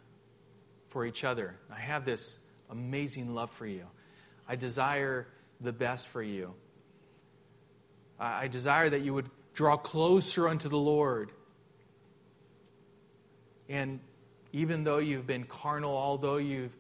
[0.90, 1.56] for each other.
[1.72, 2.38] I have this
[2.70, 3.86] amazing love for you.
[4.48, 5.28] I desire
[5.62, 6.54] the best for you.
[8.20, 11.32] I desire that you would draw closer unto the Lord.
[13.70, 14.00] And
[14.56, 16.72] even though you've been carnal, although you've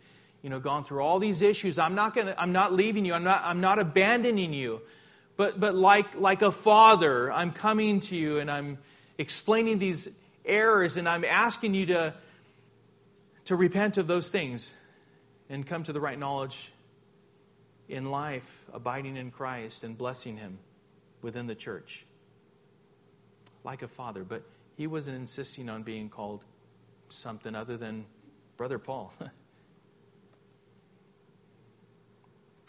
[0.41, 3.13] you know, gone through all these issues, I'm not, gonna, I'm not leaving you.
[3.13, 4.81] I'm not, I'm not abandoning you.
[5.35, 8.77] But, but like, like a father, I'm coming to you and I'm
[9.17, 10.07] explaining these
[10.45, 12.13] errors and I'm asking you to,
[13.45, 14.71] to repent of those things
[15.49, 16.71] and come to the right knowledge
[17.89, 20.59] in life abiding in Christ and blessing him
[21.21, 22.05] within the church
[23.65, 24.43] like a father, but
[24.77, 26.45] he wasn't insisting on being called
[27.09, 28.05] something other than
[28.57, 29.13] Brother Paul.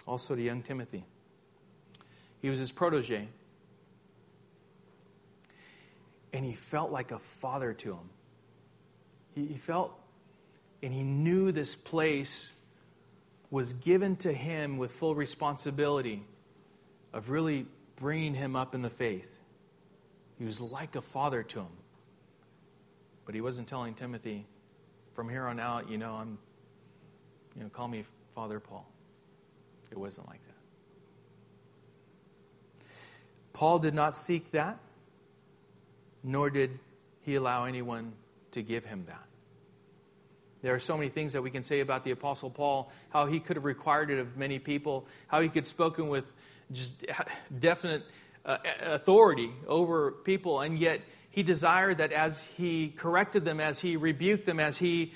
[0.07, 1.05] also to young Timothy.
[2.41, 3.29] He was his protege.
[6.33, 8.11] And he felt like a father to him.
[9.35, 9.99] He, he felt,
[10.83, 12.53] and he knew this place
[13.51, 16.23] was given to him with full responsibility
[17.13, 19.39] of really bringing him up in the faith.
[20.39, 21.73] He was like a father to him.
[23.27, 24.47] But he wasn't telling Timothy,
[25.15, 26.39] from here on out, you know, I'm,
[27.57, 28.87] you know, call me Father Paul.
[29.91, 32.87] It wasn't like that.
[33.53, 34.79] Paul did not seek that,
[36.23, 36.79] nor did
[37.23, 38.13] he allow anyone
[38.53, 39.23] to give him that.
[40.63, 43.41] There are so many things that we can say about the Apostle Paul, how he
[43.41, 46.33] could have required it of many people, how he could have spoken with
[46.73, 47.05] just
[47.59, 48.03] definite
[48.45, 51.01] uh, authority over people, and yet
[51.37, 55.13] he desired that as he corrected them, as he rebuked them, as he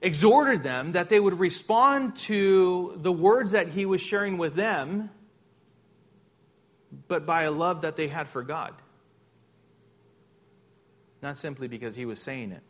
[0.00, 5.10] exhorted them, that they would respond to the words that he was sharing with them,
[7.06, 8.74] but by a love that they had for God.
[11.22, 12.62] Not simply because he was saying it.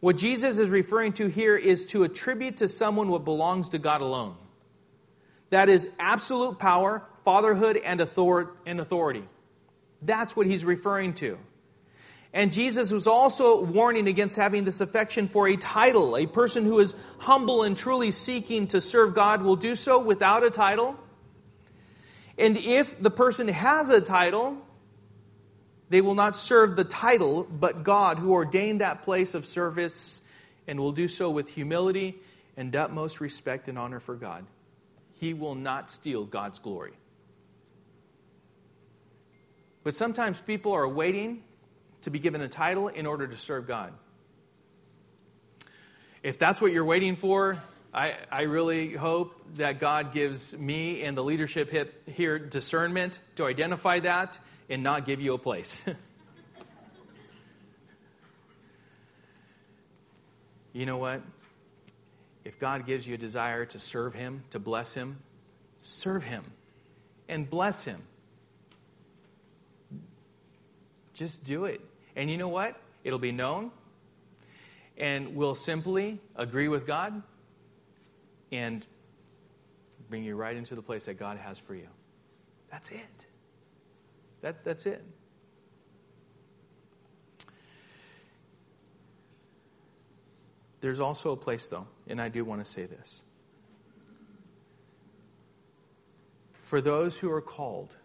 [0.00, 4.00] What Jesus is referring to here is to attribute to someone what belongs to God
[4.00, 4.36] alone.
[5.50, 9.24] That is absolute power, fatherhood, and authority.
[10.04, 11.38] That's what he's referring to.
[12.32, 16.16] And Jesus was also warning against having this affection for a title.
[16.16, 20.42] A person who is humble and truly seeking to serve God will do so without
[20.42, 20.98] a title.
[22.36, 24.58] And if the person has a title,
[25.90, 30.20] they will not serve the title, but God, who ordained that place of service,
[30.66, 32.16] and will do so with humility
[32.56, 34.44] and utmost respect and honor for God.
[35.20, 36.94] He will not steal God's glory.
[39.84, 41.44] But sometimes people are waiting
[42.00, 43.92] to be given a title in order to serve God.
[46.22, 51.14] If that's what you're waiting for, I, I really hope that God gives me and
[51.16, 51.70] the leadership
[52.06, 54.38] here discernment to identify that
[54.70, 55.84] and not give you a place.
[60.72, 61.20] you know what?
[62.42, 65.18] If God gives you a desire to serve Him, to bless Him,
[65.82, 66.44] serve Him
[67.28, 68.02] and bless Him.
[71.14, 71.80] Just do it.
[72.16, 72.80] And you know what?
[73.04, 73.70] It'll be known,
[74.96, 77.22] and we'll simply agree with God
[78.50, 78.86] and
[80.08, 81.88] bring you right into the place that God has for you.
[82.70, 83.26] That's it.
[84.40, 85.04] That, that's it.
[90.80, 93.22] There's also a place, though, and I do want to say this.
[96.60, 97.96] For those who are called,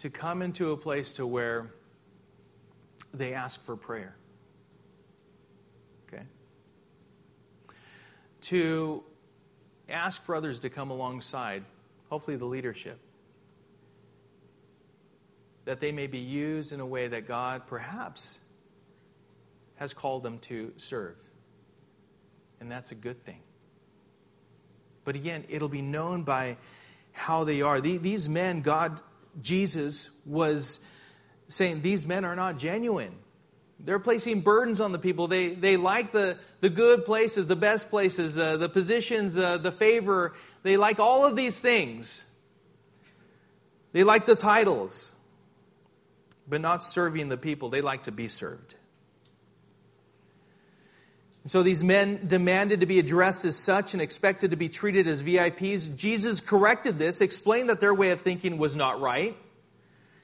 [0.00, 1.74] to come into a place to where
[3.12, 4.16] they ask for prayer.
[6.08, 6.22] Okay?
[8.42, 9.04] To
[9.90, 11.64] ask for others to come alongside,
[12.08, 12.98] hopefully the leadership,
[15.66, 18.40] that they may be used in a way that God perhaps
[19.74, 21.16] has called them to serve.
[22.58, 23.40] And that's a good thing.
[25.04, 26.56] But again, it'll be known by
[27.12, 27.82] how they are.
[27.82, 28.98] These men, God
[29.42, 30.80] Jesus was
[31.48, 33.14] saying, These men are not genuine.
[33.82, 35.26] They're placing burdens on the people.
[35.26, 39.72] They, they like the, the good places, the best places, uh, the positions, uh, the
[39.72, 40.34] favor.
[40.62, 42.24] They like all of these things.
[43.92, 45.14] They like the titles,
[46.46, 47.70] but not serving the people.
[47.70, 48.74] They like to be served.
[51.46, 55.22] So these men demanded to be addressed as such and expected to be treated as
[55.22, 55.96] VIPs.
[55.96, 59.36] Jesus corrected this, explained that their way of thinking was not right.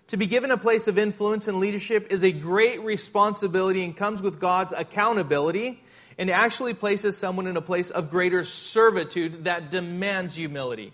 [0.09, 4.21] To be given a place of influence and leadership is a great responsibility and comes
[4.21, 5.83] with God's accountability
[6.19, 10.93] and actually places someone in a place of greater servitude that demands humility.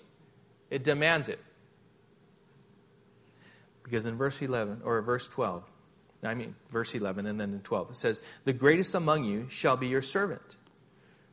[0.71, 1.41] It demands it.
[3.83, 5.71] Because in verse 11 or verse 12,
[6.25, 9.77] I mean, verse 11 and then in 12, it says, The greatest among you shall
[9.77, 10.57] be your servant.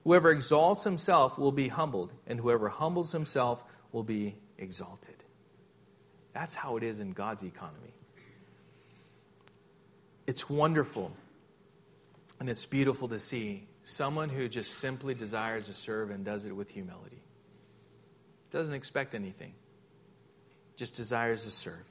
[0.03, 5.23] Whoever exalts himself will be humbled, and whoever humbles himself will be exalted.
[6.33, 7.93] That's how it is in God's economy.
[10.25, 11.11] It's wonderful
[12.39, 16.55] and it's beautiful to see someone who just simply desires to serve and does it
[16.55, 17.21] with humility.
[18.51, 19.53] Doesn't expect anything,
[20.75, 21.85] just desires to serve.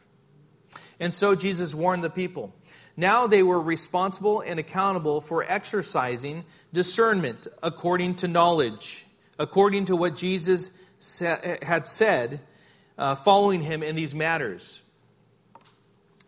[1.01, 2.55] And so Jesus warned the people
[2.97, 9.07] now they were responsible and accountable for exercising discernment according to knowledge
[9.39, 10.71] according to what Jesus
[11.63, 12.41] had said,
[12.97, 14.81] uh, following him in these matters.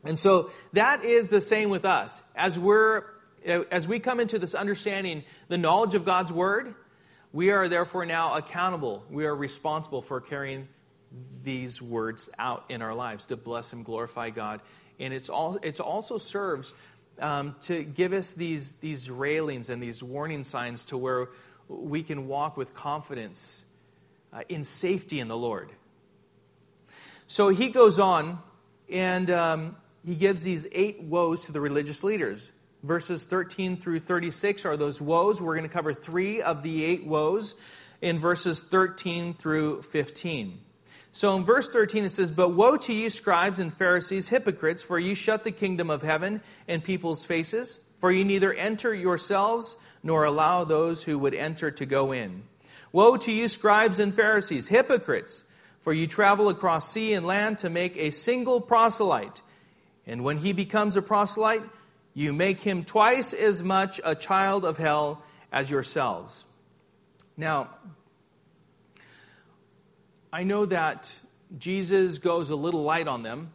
[0.04, 2.22] And so that is the same with us.
[2.34, 3.04] As we're
[3.44, 6.74] as we come into this understanding, the knowledge of God's word,
[7.32, 9.02] we are therefore now accountable.
[9.10, 10.68] We are responsible for carrying
[11.42, 14.60] these words out in our lives to bless and glorify God.
[14.98, 16.74] And it's all it also serves
[17.18, 21.28] um, to give us these these railings and these warning signs to where
[21.68, 23.64] we can walk with confidence
[24.32, 25.70] uh, in safety in the Lord.
[27.26, 28.40] So he goes on
[28.90, 32.50] and um, he gives these eight woes to the religious leaders.
[32.82, 35.40] Verses 13 through 36 are those woes.
[35.40, 37.54] We're going to cover three of the eight woes
[38.00, 40.58] in verses 13 through 15.
[41.12, 44.98] So in verse 13 it says, But woe to you, scribes and Pharisees, hypocrites, for
[44.98, 50.24] you shut the kingdom of heaven in people's faces, for you neither enter yourselves nor
[50.24, 52.42] allow those who would enter to go in.
[52.92, 55.44] Woe to you, scribes and Pharisees, hypocrites,
[55.80, 59.42] for you travel across sea and land to make a single proselyte.
[60.06, 61.62] And when he becomes a proselyte,
[62.14, 66.44] you make him twice as much a child of hell as yourselves.
[67.36, 67.70] Now,
[70.32, 71.20] I know that
[71.58, 73.52] Jesus goes a little light on them.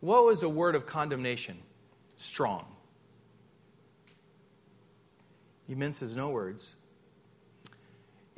[0.00, 1.58] Woe is a word of condemnation,
[2.16, 2.64] strong.
[5.66, 6.76] He minces no words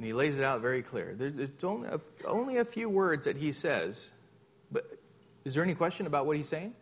[0.00, 1.14] and he lays it out very clear.
[1.14, 4.10] There's only a, only a few words that he says,
[4.72, 4.98] but
[5.44, 6.72] is there any question about what he's saying?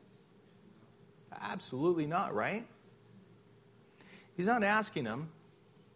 [1.32, 2.64] Absolutely not, right?
[4.36, 5.30] He's not asking them,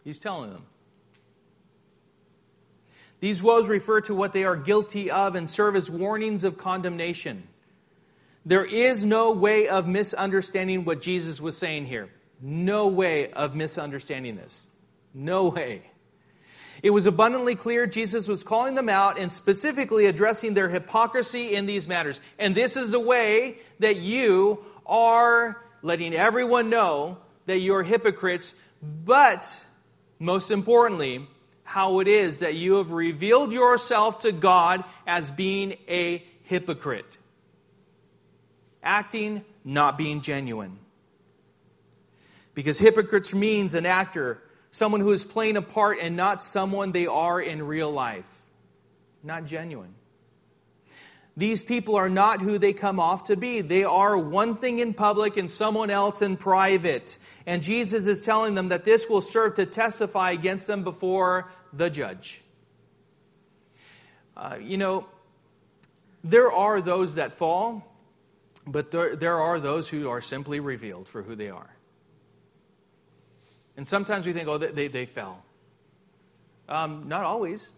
[0.04, 0.64] he's telling them.
[3.20, 7.44] These woes refer to what they are guilty of and serve as warnings of condemnation.
[8.44, 12.08] There is no way of misunderstanding what Jesus was saying here.
[12.40, 14.66] No way of misunderstanding this.
[15.14, 15.82] No way.
[16.82, 21.66] It was abundantly clear Jesus was calling them out and specifically addressing their hypocrisy in
[21.66, 22.20] these matters.
[22.40, 29.64] And this is the way that you are letting everyone know that you're hypocrites, but
[30.22, 31.26] most importantly,
[31.64, 37.18] how it is that you have revealed yourself to God as being a hypocrite.
[38.82, 40.78] Acting, not being genuine.
[42.54, 47.06] Because hypocrites means an actor someone who is playing a part and not someone they
[47.06, 48.30] are in real life.
[49.22, 49.94] Not genuine.
[51.36, 53.62] These people are not who they come off to be.
[53.62, 57.16] They are one thing in public and someone else in private.
[57.46, 61.88] And Jesus is telling them that this will serve to testify against them before the
[61.88, 62.42] judge.
[64.36, 65.06] Uh, you know,
[66.22, 67.96] there are those that fall,
[68.66, 71.70] but there, there are those who are simply revealed for who they are.
[73.76, 75.42] And sometimes we think, oh, they, they fell.
[76.68, 77.72] Um, not always.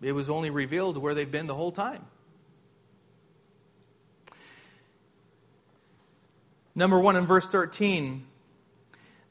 [0.00, 2.04] It was only revealed where they've been the whole time.
[6.74, 8.24] Number one, in verse 13,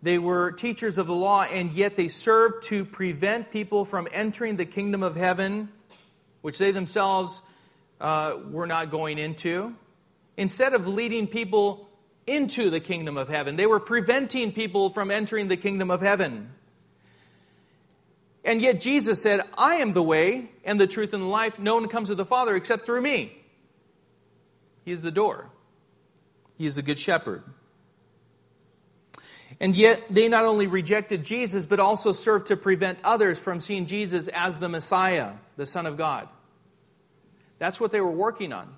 [0.04, 4.58] they were teachers of the law, and yet they served to prevent people from entering
[4.58, 5.70] the kingdom of heaven,
[6.42, 7.42] which they themselves
[8.00, 9.74] uh, were not going into.
[10.38, 11.90] Instead of leading people
[12.30, 13.56] into the kingdom of heaven.
[13.56, 16.52] They were preventing people from entering the kingdom of heaven.
[18.44, 21.60] And yet Jesus said, I am the way and the truth and the life.
[21.60, 23.36] No one comes to the Father except through me.
[24.86, 25.50] He is the door,
[26.58, 27.44] He is the good shepherd.
[29.62, 33.88] And yet, they not only rejected Jesus, but also served to prevent others from seeing
[33.88, 36.30] Jesus as the Messiah, the Son of God.
[37.58, 38.78] That's what they were working on.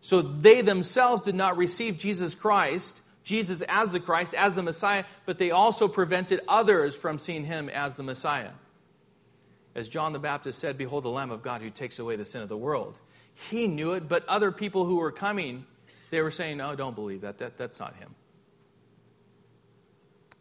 [0.00, 5.04] So they themselves did not receive Jesus Christ, Jesus as the Christ, as the Messiah,
[5.26, 8.50] but they also prevented others from seeing him as the Messiah.
[9.76, 12.40] As John the Baptist said, Behold the Lamb of God who takes away the sin
[12.40, 12.98] of the world.
[13.34, 15.66] He knew it, but other people who were coming,
[16.10, 17.36] they were saying, No, don't believe that.
[17.38, 18.14] that that's not him.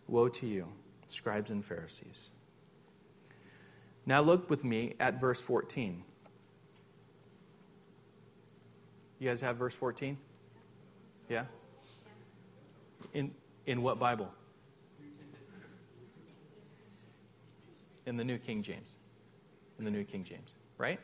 [0.08, 0.70] Woe to you,
[1.06, 2.32] scribes and Pharisees.
[4.06, 6.02] Now look with me at verse 14.
[9.20, 10.18] You guys have verse 14?
[11.28, 11.44] Yeah?
[13.14, 13.32] In,
[13.66, 14.32] in what Bible?
[18.06, 18.96] In the New King James.
[19.78, 21.00] In the New King James, right?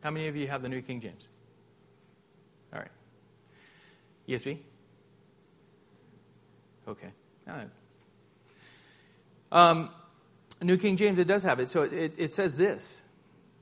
[0.00, 1.28] How many of you have the New King James?
[2.72, 2.90] All right.
[4.28, 4.58] ESV?
[6.88, 7.10] Okay.
[7.48, 7.68] All right.
[9.52, 9.90] Um,
[10.62, 11.70] New King James, it does have it.
[11.70, 13.02] So it, it says this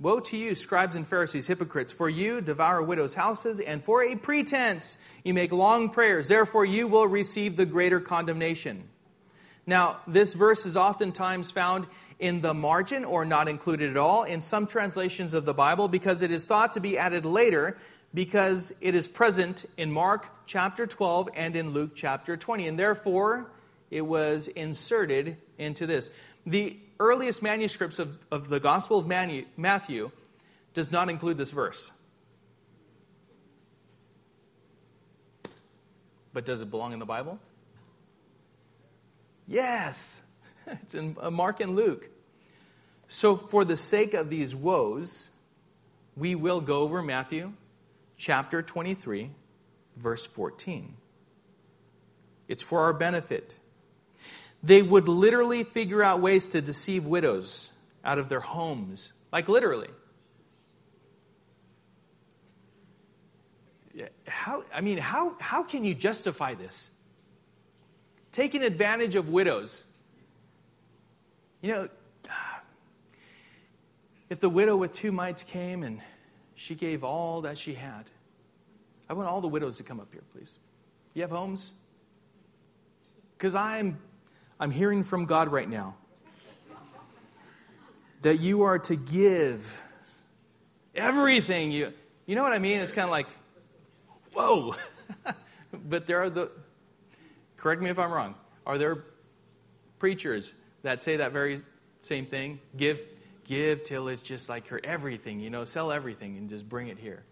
[0.00, 4.14] Woe to you, scribes and Pharisees, hypocrites, for you devour widows' houses, and for a
[4.14, 6.28] pretense you make long prayers.
[6.28, 8.88] Therefore, you will receive the greater condemnation.
[9.68, 11.88] Now, this verse is oftentimes found
[12.18, 16.22] in the margin or not included at all in some translations of the Bible because
[16.22, 17.76] it is thought to be added later
[18.14, 22.66] because it is present in Mark chapter 12 and in Luke chapter 20.
[22.66, 23.50] And therefore,
[23.90, 26.10] it was inserted into this.
[26.46, 30.10] The earliest manuscripts of, of the Gospel of Matthew
[30.72, 31.92] does not include this verse.
[36.32, 37.38] But does it belong in the Bible?
[39.48, 40.20] Yes.
[40.82, 42.10] It's in uh, Mark and Luke.
[43.06, 45.30] So, for the sake of these woes,
[46.14, 47.54] we will go over Matthew
[48.18, 49.30] chapter 23,
[49.96, 50.94] verse 14.
[52.48, 53.56] It's for our benefit.
[54.62, 57.72] They would literally figure out ways to deceive widows
[58.04, 59.12] out of their homes.
[59.32, 59.88] Like literally.
[64.26, 66.90] How, I mean, how, how can you justify this?
[68.38, 69.82] Taking advantage of widows.
[71.60, 71.88] You know,
[74.30, 76.00] if the widow with two mites came and
[76.54, 78.04] she gave all that she had,
[79.08, 80.52] I want all the widows to come up here, please.
[81.14, 81.72] You have homes?
[83.36, 83.98] Because I'm
[84.60, 85.96] I'm hearing from God right now
[88.22, 89.82] that you are to give
[90.94, 91.92] everything you
[92.26, 92.78] you know what I mean?
[92.78, 93.26] It's kind of like,
[94.32, 94.76] whoa.
[95.88, 96.52] but there are the
[97.58, 98.34] correct me if I'm wrong.
[98.66, 99.04] Are there
[99.98, 101.60] preachers that say that very
[102.00, 102.60] same thing?
[102.76, 102.98] Give
[103.44, 106.98] give till it's just like her everything, you know, sell everything and just bring it
[106.98, 107.24] here.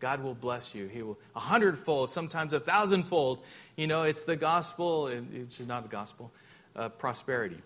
[0.00, 0.86] God will bless you.
[0.86, 3.44] He will a hundredfold, sometimes a thousandfold.
[3.76, 5.08] You know, it's the gospel.
[5.08, 6.32] It's not the gospel
[6.74, 7.60] uh, prosperity.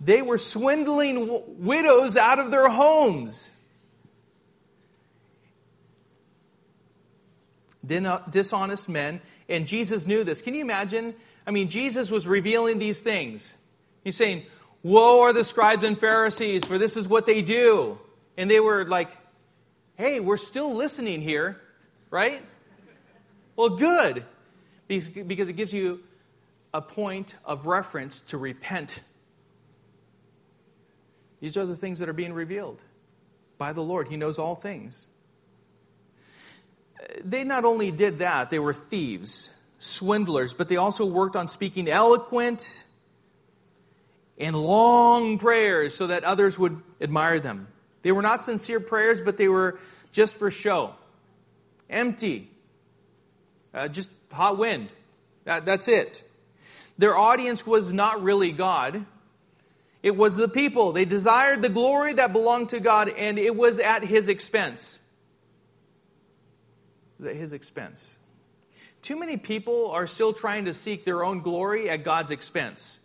[0.00, 3.50] They were swindling w- widows out of their homes.
[7.86, 10.40] Dishonest men, and Jesus knew this.
[10.40, 11.14] Can you imagine?
[11.46, 13.54] I mean, Jesus was revealing these things.
[14.04, 14.44] He's saying,
[14.82, 17.98] Woe are the scribes and Pharisees, for this is what they do.
[18.36, 19.10] And they were like,
[19.96, 21.60] Hey, we're still listening here,
[22.10, 22.42] right?
[23.56, 24.24] Well, good.
[24.88, 26.00] Because it gives you
[26.74, 29.00] a point of reference to repent.
[31.40, 32.80] These are the things that are being revealed
[33.58, 34.08] by the Lord.
[34.08, 35.08] He knows all things.
[37.24, 41.88] They not only did that, they were thieves, swindlers, but they also worked on speaking
[41.88, 42.84] eloquent
[44.38, 47.68] and long prayers so that others would admire them.
[48.02, 49.78] They were not sincere prayers, but they were
[50.10, 50.94] just for show,
[51.88, 52.50] empty,
[53.72, 54.88] uh, just hot wind.
[55.44, 56.28] That, that's it.
[56.98, 59.06] Their audience was not really God,
[60.02, 60.92] it was the people.
[60.92, 64.98] They desired the glory that belonged to God, and it was at His expense.
[67.22, 68.16] Was at His expense.
[69.00, 72.98] Too many people are still trying to seek their own glory at God's expense.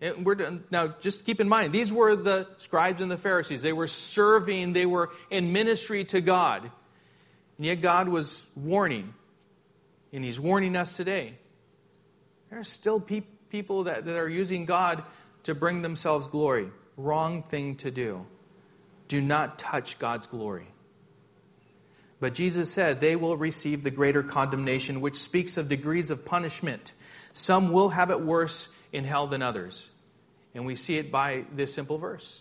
[0.00, 3.62] now, just keep in mind, these were the scribes and the Pharisees.
[3.62, 6.62] They were serving, they were in ministry to God.
[7.58, 9.14] And yet, God was warning,
[10.12, 11.34] and He's warning us today.
[12.50, 15.04] There are still pe- people that, that are using God
[15.44, 16.70] to bring themselves glory.
[16.96, 18.26] Wrong thing to do.
[19.08, 20.71] Do not touch God's glory.
[22.22, 26.92] But Jesus said they will receive the greater condemnation, which speaks of degrees of punishment.
[27.32, 29.88] Some will have it worse in hell than others.
[30.54, 32.40] And we see it by this simple verse.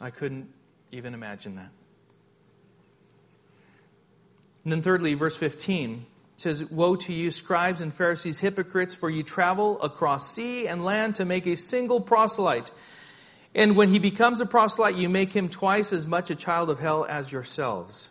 [0.00, 0.48] I couldn't
[0.90, 1.70] even imagine that.
[4.64, 6.04] And then, thirdly, verse 15
[6.34, 11.14] says, Woe to you, scribes and Pharisees, hypocrites, for you travel across sea and land
[11.14, 12.72] to make a single proselyte.
[13.54, 16.78] And when he becomes a proselyte, you make him twice as much a child of
[16.78, 18.08] hell as yourselves.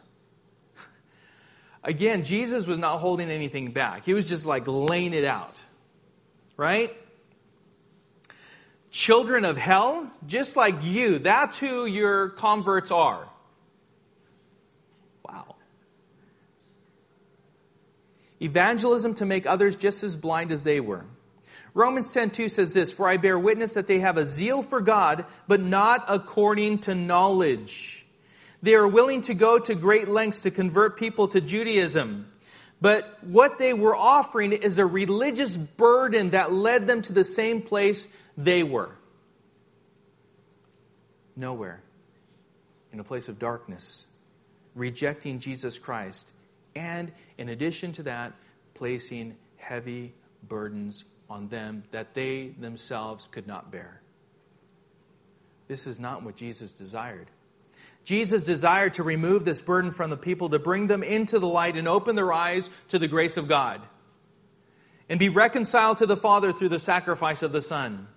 [1.83, 4.05] Again, Jesus was not holding anything back.
[4.05, 5.61] He was just like laying it out.
[6.57, 6.95] Right?
[8.91, 13.27] Children of hell, just like you, that's who your converts are.
[15.25, 15.55] Wow.
[18.39, 21.05] Evangelism to make others just as blind as they were.
[21.73, 25.25] Romans 10:2 says this, "For I bear witness that they have a zeal for God,
[25.47, 28.05] but not according to knowledge.
[28.61, 32.31] They are willing to go to great lengths to convert people to Judaism,
[32.79, 37.61] but what they were offering is a religious burden that led them to the same
[37.61, 38.07] place
[38.37, 38.91] they were.
[41.35, 41.81] Nowhere.
[42.91, 44.05] In a place of darkness,
[44.75, 46.31] rejecting Jesus Christ
[46.75, 48.33] and in addition to that,
[48.73, 50.13] placing heavy
[50.47, 54.01] burdens on them that they themselves could not bear.
[55.69, 57.27] This is not what Jesus desired.
[58.03, 61.77] Jesus desired to remove this burden from the people, to bring them into the light
[61.77, 63.81] and open their eyes to the grace of God,
[65.07, 68.07] and be reconciled to the Father through the sacrifice of the Son.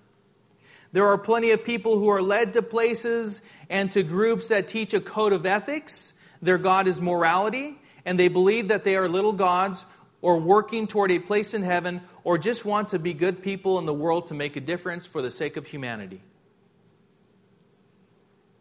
[0.90, 4.92] There are plenty of people who are led to places and to groups that teach
[4.92, 6.14] a code of ethics.
[6.42, 9.86] Their God is morality, and they believe that they are little gods
[10.20, 13.86] or working toward a place in heaven or just want to be good people in
[13.86, 16.20] the world to make a difference for the sake of humanity.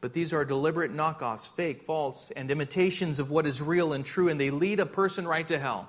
[0.01, 4.27] But these are deliberate knockoffs, fake, false, and imitations of what is real and true,
[4.27, 5.87] and they lead a person right to hell.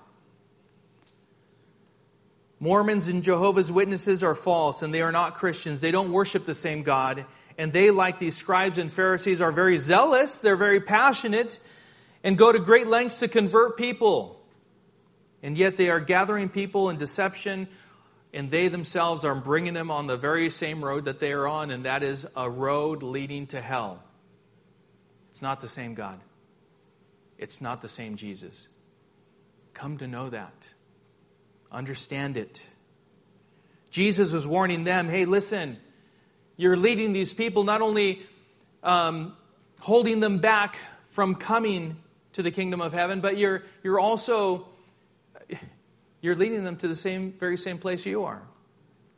[2.61, 5.81] Mormons and Jehovah's Witnesses are false and they are not Christians.
[5.81, 7.27] They don't worship the same God.
[7.59, 11.59] And they, like these scribes and Pharisees, are very zealous, they're very passionate,
[12.23, 14.41] and go to great lengths to convert people.
[15.45, 17.69] And yet they are gathering people in deception,
[18.33, 21.71] and they themselves are bringing them on the very same road that they are on,
[21.71, 24.03] and that is a road leading to hell.
[25.31, 26.19] It's not the same God,
[27.37, 28.69] it's not the same Jesus.
[29.75, 30.73] Come to know that.
[31.71, 32.67] Understand it.
[33.91, 35.77] Jesus was warning them hey, listen,
[36.57, 38.23] you're leading these people, not only
[38.83, 39.37] um,
[39.81, 40.79] holding them back
[41.09, 41.99] from coming
[42.33, 44.69] to the kingdom of heaven, but you're, you're also
[46.21, 48.43] you're leading them to the same, very same place you are,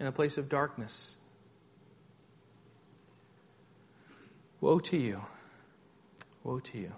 [0.00, 1.16] in a place of darkness.
[4.60, 5.22] Woe to you.
[6.42, 6.92] Woe to you.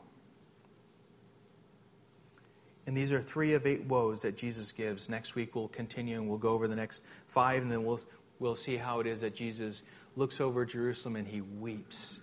[2.87, 5.11] And these are three of eight woes that Jesus gives.
[5.11, 8.01] Next week we'll continue and we'll go over the next five, and then we'll,
[8.39, 9.83] we'll see how it is that Jesus
[10.17, 12.21] looks over Jerusalem and he weeps.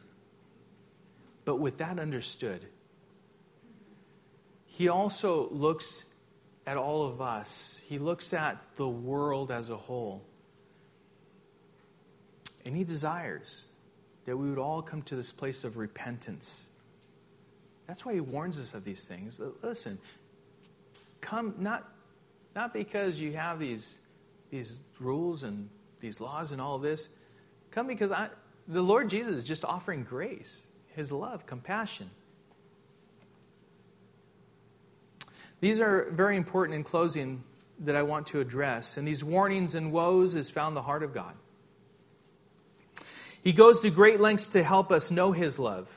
[1.45, 2.65] But with that understood,
[4.65, 6.05] he also looks
[6.67, 10.23] at all of us, he looks at the world as a whole.
[12.65, 13.63] And he desires
[14.25, 16.63] that we would all come to this place of repentance.
[17.87, 19.39] That's why he warns us of these things.
[19.61, 19.99] Listen,
[21.21, 21.87] come not,
[22.55, 23.99] not because you have these,
[24.49, 27.09] these rules and these laws and all this.
[27.69, 28.29] Come because I,
[28.67, 30.57] the Lord Jesus is just offering grace,
[30.95, 32.09] his love, compassion.
[35.65, 37.43] These are very important in closing
[37.79, 38.97] that I want to address.
[38.97, 41.33] And these warnings and woes is found the heart of God.
[43.41, 45.89] He goes to great lengths to help us know his love.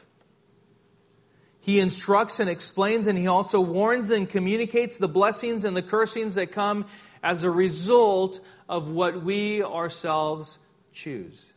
[1.60, 6.36] He instructs and explains, and he also warns and communicates the blessings and the cursings
[6.36, 6.86] that come
[7.22, 8.40] as a result
[8.70, 10.58] of what we ourselves
[10.94, 11.52] choose.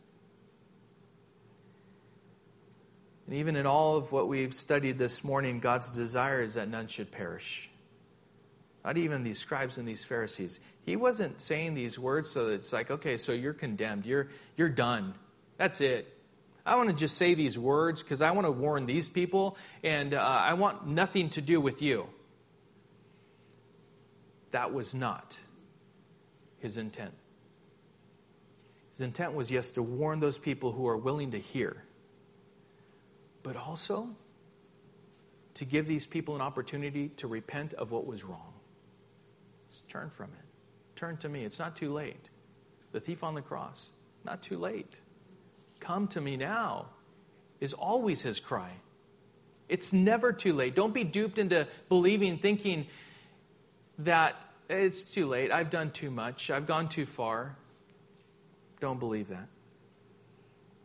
[3.26, 6.88] And even in all of what we've studied this morning, God's desire is that none
[6.88, 7.70] should perish.
[8.84, 10.58] Not even these scribes and these Pharisees.
[10.84, 14.06] He wasn't saying these words so that it's like, okay, so you're condemned.
[14.06, 15.14] You're, you're done.
[15.56, 16.12] That's it.
[16.64, 20.14] I want to just say these words because I want to warn these people, and
[20.14, 22.06] uh, I want nothing to do with you.
[24.52, 25.38] That was not
[26.60, 27.14] his intent.
[28.90, 31.82] His intent was, yes, to warn those people who are willing to hear,
[33.42, 34.10] but also
[35.54, 38.51] to give these people an opportunity to repent of what was wrong.
[39.92, 40.46] Turn from it.
[40.96, 41.44] Turn to me.
[41.44, 42.30] It's not too late.
[42.92, 43.90] The thief on the cross,
[44.24, 45.02] not too late.
[45.80, 46.86] Come to me now,
[47.60, 48.70] is always his cry.
[49.68, 50.74] It's never too late.
[50.74, 52.86] Don't be duped into believing, thinking
[53.98, 54.36] that
[54.70, 55.52] it's too late.
[55.52, 56.48] I've done too much.
[56.50, 57.56] I've gone too far.
[58.80, 59.48] Don't believe that.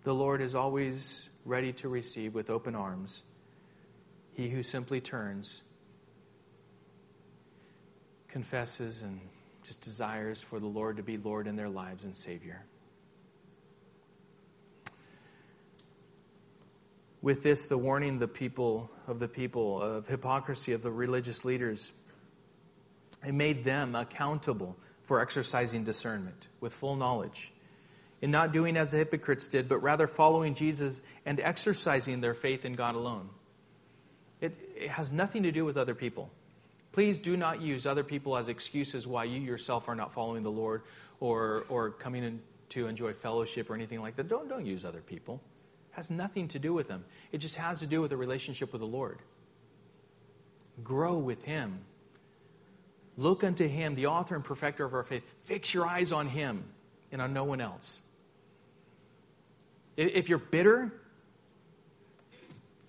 [0.01, 3.23] The Lord is always ready to receive with open arms
[4.33, 5.63] he who simply turns,
[8.37, 9.19] confesses, and
[9.63, 12.63] just desires for the Lord to be Lord in their lives and Savior.
[17.23, 21.91] with this the warning the people of the people of hypocrisy of the religious leaders
[23.25, 27.51] it made them accountable for exercising discernment with full knowledge
[28.21, 32.65] in not doing as the hypocrites did but rather following jesus and exercising their faith
[32.65, 33.27] in god alone
[34.39, 36.29] it, it has nothing to do with other people
[36.91, 40.51] please do not use other people as excuses why you yourself are not following the
[40.51, 40.83] lord
[41.19, 45.01] or, or coming in to enjoy fellowship or anything like that don't, don't use other
[45.01, 45.41] people
[45.97, 47.03] has nothing to do with them.
[47.31, 49.17] It just has to do with a relationship with the Lord.
[50.83, 51.79] Grow with Him.
[53.17, 55.23] Look unto Him, the author and perfecter of our faith.
[55.41, 56.65] Fix your eyes on Him
[57.11, 58.01] and on no one else.
[59.97, 60.93] If you're bitter,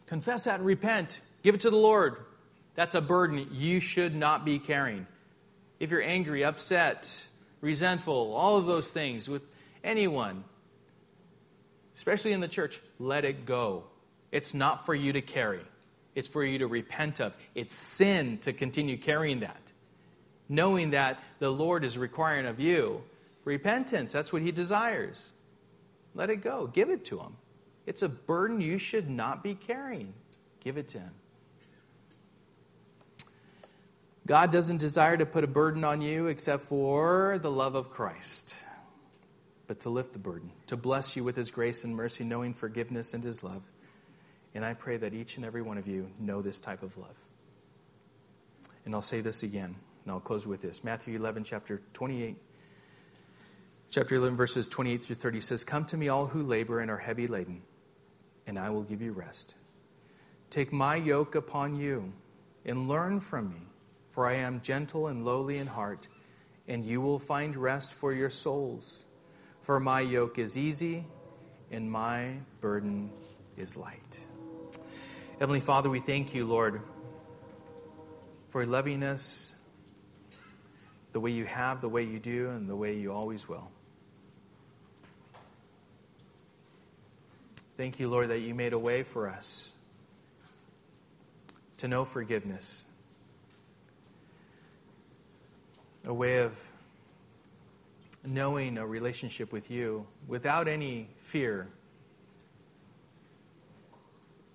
[0.05, 1.23] confess that and repent.
[1.43, 2.19] Give it to the Lord.
[2.79, 5.09] That's a burden you should not be carrying.
[5.81, 7.27] If you're angry, upset,
[7.61, 9.43] resentful, all of those things with
[9.83, 10.45] anyone,
[11.97, 13.83] especially in the church, let it go.
[14.31, 15.63] It's not for you to carry,
[16.15, 17.35] it's for you to repent of.
[17.57, 19.73] It's sin to continue carrying that.
[20.49, 23.03] Knowing that the Lord is requiring of you
[23.45, 24.13] repentance.
[24.13, 25.31] That's what He desires.
[26.15, 26.69] Let it go.
[26.69, 27.39] Give it to Him.
[27.87, 30.15] It's a burden you should not be carrying.
[30.61, 31.11] Give it to Him.
[34.29, 38.55] God doesn't desire to put a burden on you except for the love of Christ,
[39.67, 43.15] but to lift the burden, to bless you with His grace and mercy, knowing forgiveness
[43.15, 43.67] and His love.
[44.55, 47.17] And I pray that each and every one of you know this type of love.
[48.85, 49.75] And I'll say this again,
[50.05, 50.85] and I'll close with this.
[50.85, 52.37] Matthew 11, chapter 28.
[53.89, 56.99] Chapter 11, verses 28 through 30 says, Come to me, all who labor and are
[56.99, 57.63] heavy laden,
[58.47, 59.55] and I will give you rest.
[60.51, 62.13] Take my yoke upon you
[62.67, 63.68] and learn from me
[64.19, 66.09] for I am gentle and lowly in heart,
[66.67, 69.05] and you will find rest for your souls.
[69.61, 71.07] For my yoke is easy,
[71.71, 73.13] and my burden
[73.57, 74.19] is light.
[75.39, 76.81] Heavenly Father, we thank you, Lord,
[78.49, 79.55] for loving us
[81.13, 83.71] the way you have, the way you do, and the way you always will.
[87.77, 89.71] Thank you, Lord, that you made a way for us
[91.77, 92.85] to know forgiveness
[96.09, 96.59] a way of
[98.25, 101.69] knowing a relationship with you without any fear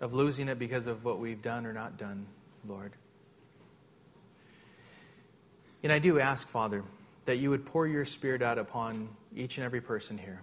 [0.02, 2.26] of losing it because of what we've done or not done,
[2.68, 2.92] Lord.
[5.84, 6.84] And I do ask, Father,
[7.26, 10.42] that you would pour your Spirit out upon each and every person here.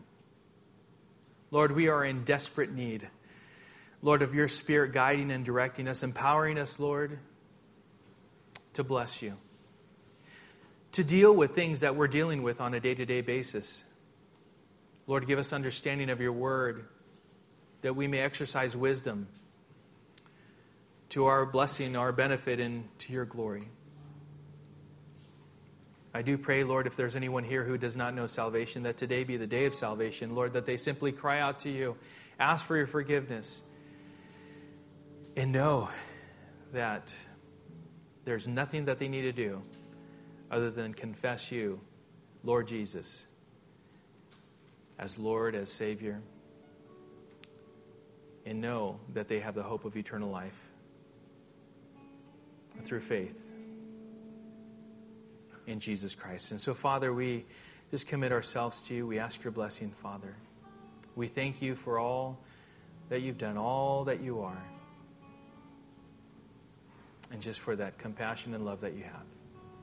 [1.50, 3.08] Lord, we are in desperate need,
[4.00, 7.18] Lord, of your Spirit guiding and directing us, empowering us, Lord,
[8.74, 9.36] to bless you
[10.92, 13.84] to deal with things that we're dealing with on a day to day basis.
[15.06, 16.86] Lord, give us understanding of your word
[17.82, 19.28] that we may exercise wisdom
[21.10, 23.68] to our blessing, our benefit, and to your glory.
[26.12, 29.24] I do pray, Lord, if there's anyone here who does not know salvation, that today
[29.24, 31.96] be the day of salvation, Lord, that they simply cry out to you,
[32.38, 33.62] ask for your forgiveness,
[35.36, 35.88] and know
[36.72, 37.14] that
[38.24, 39.62] there's nothing that they need to do
[40.50, 41.80] other than confess you,
[42.42, 43.26] Lord Jesus,
[44.98, 46.20] as Lord, as Savior,
[48.44, 50.68] and know that they have the hope of eternal life
[52.82, 53.52] through faith
[55.66, 56.50] in Jesus Christ.
[56.50, 57.44] And so, Father, we
[57.90, 59.06] just commit ourselves to you.
[59.06, 60.34] We ask your blessing, Father.
[61.14, 62.38] We thank you for all
[63.08, 64.62] that you've done, all that you are,
[67.30, 69.29] and just for that compassion and love that you have.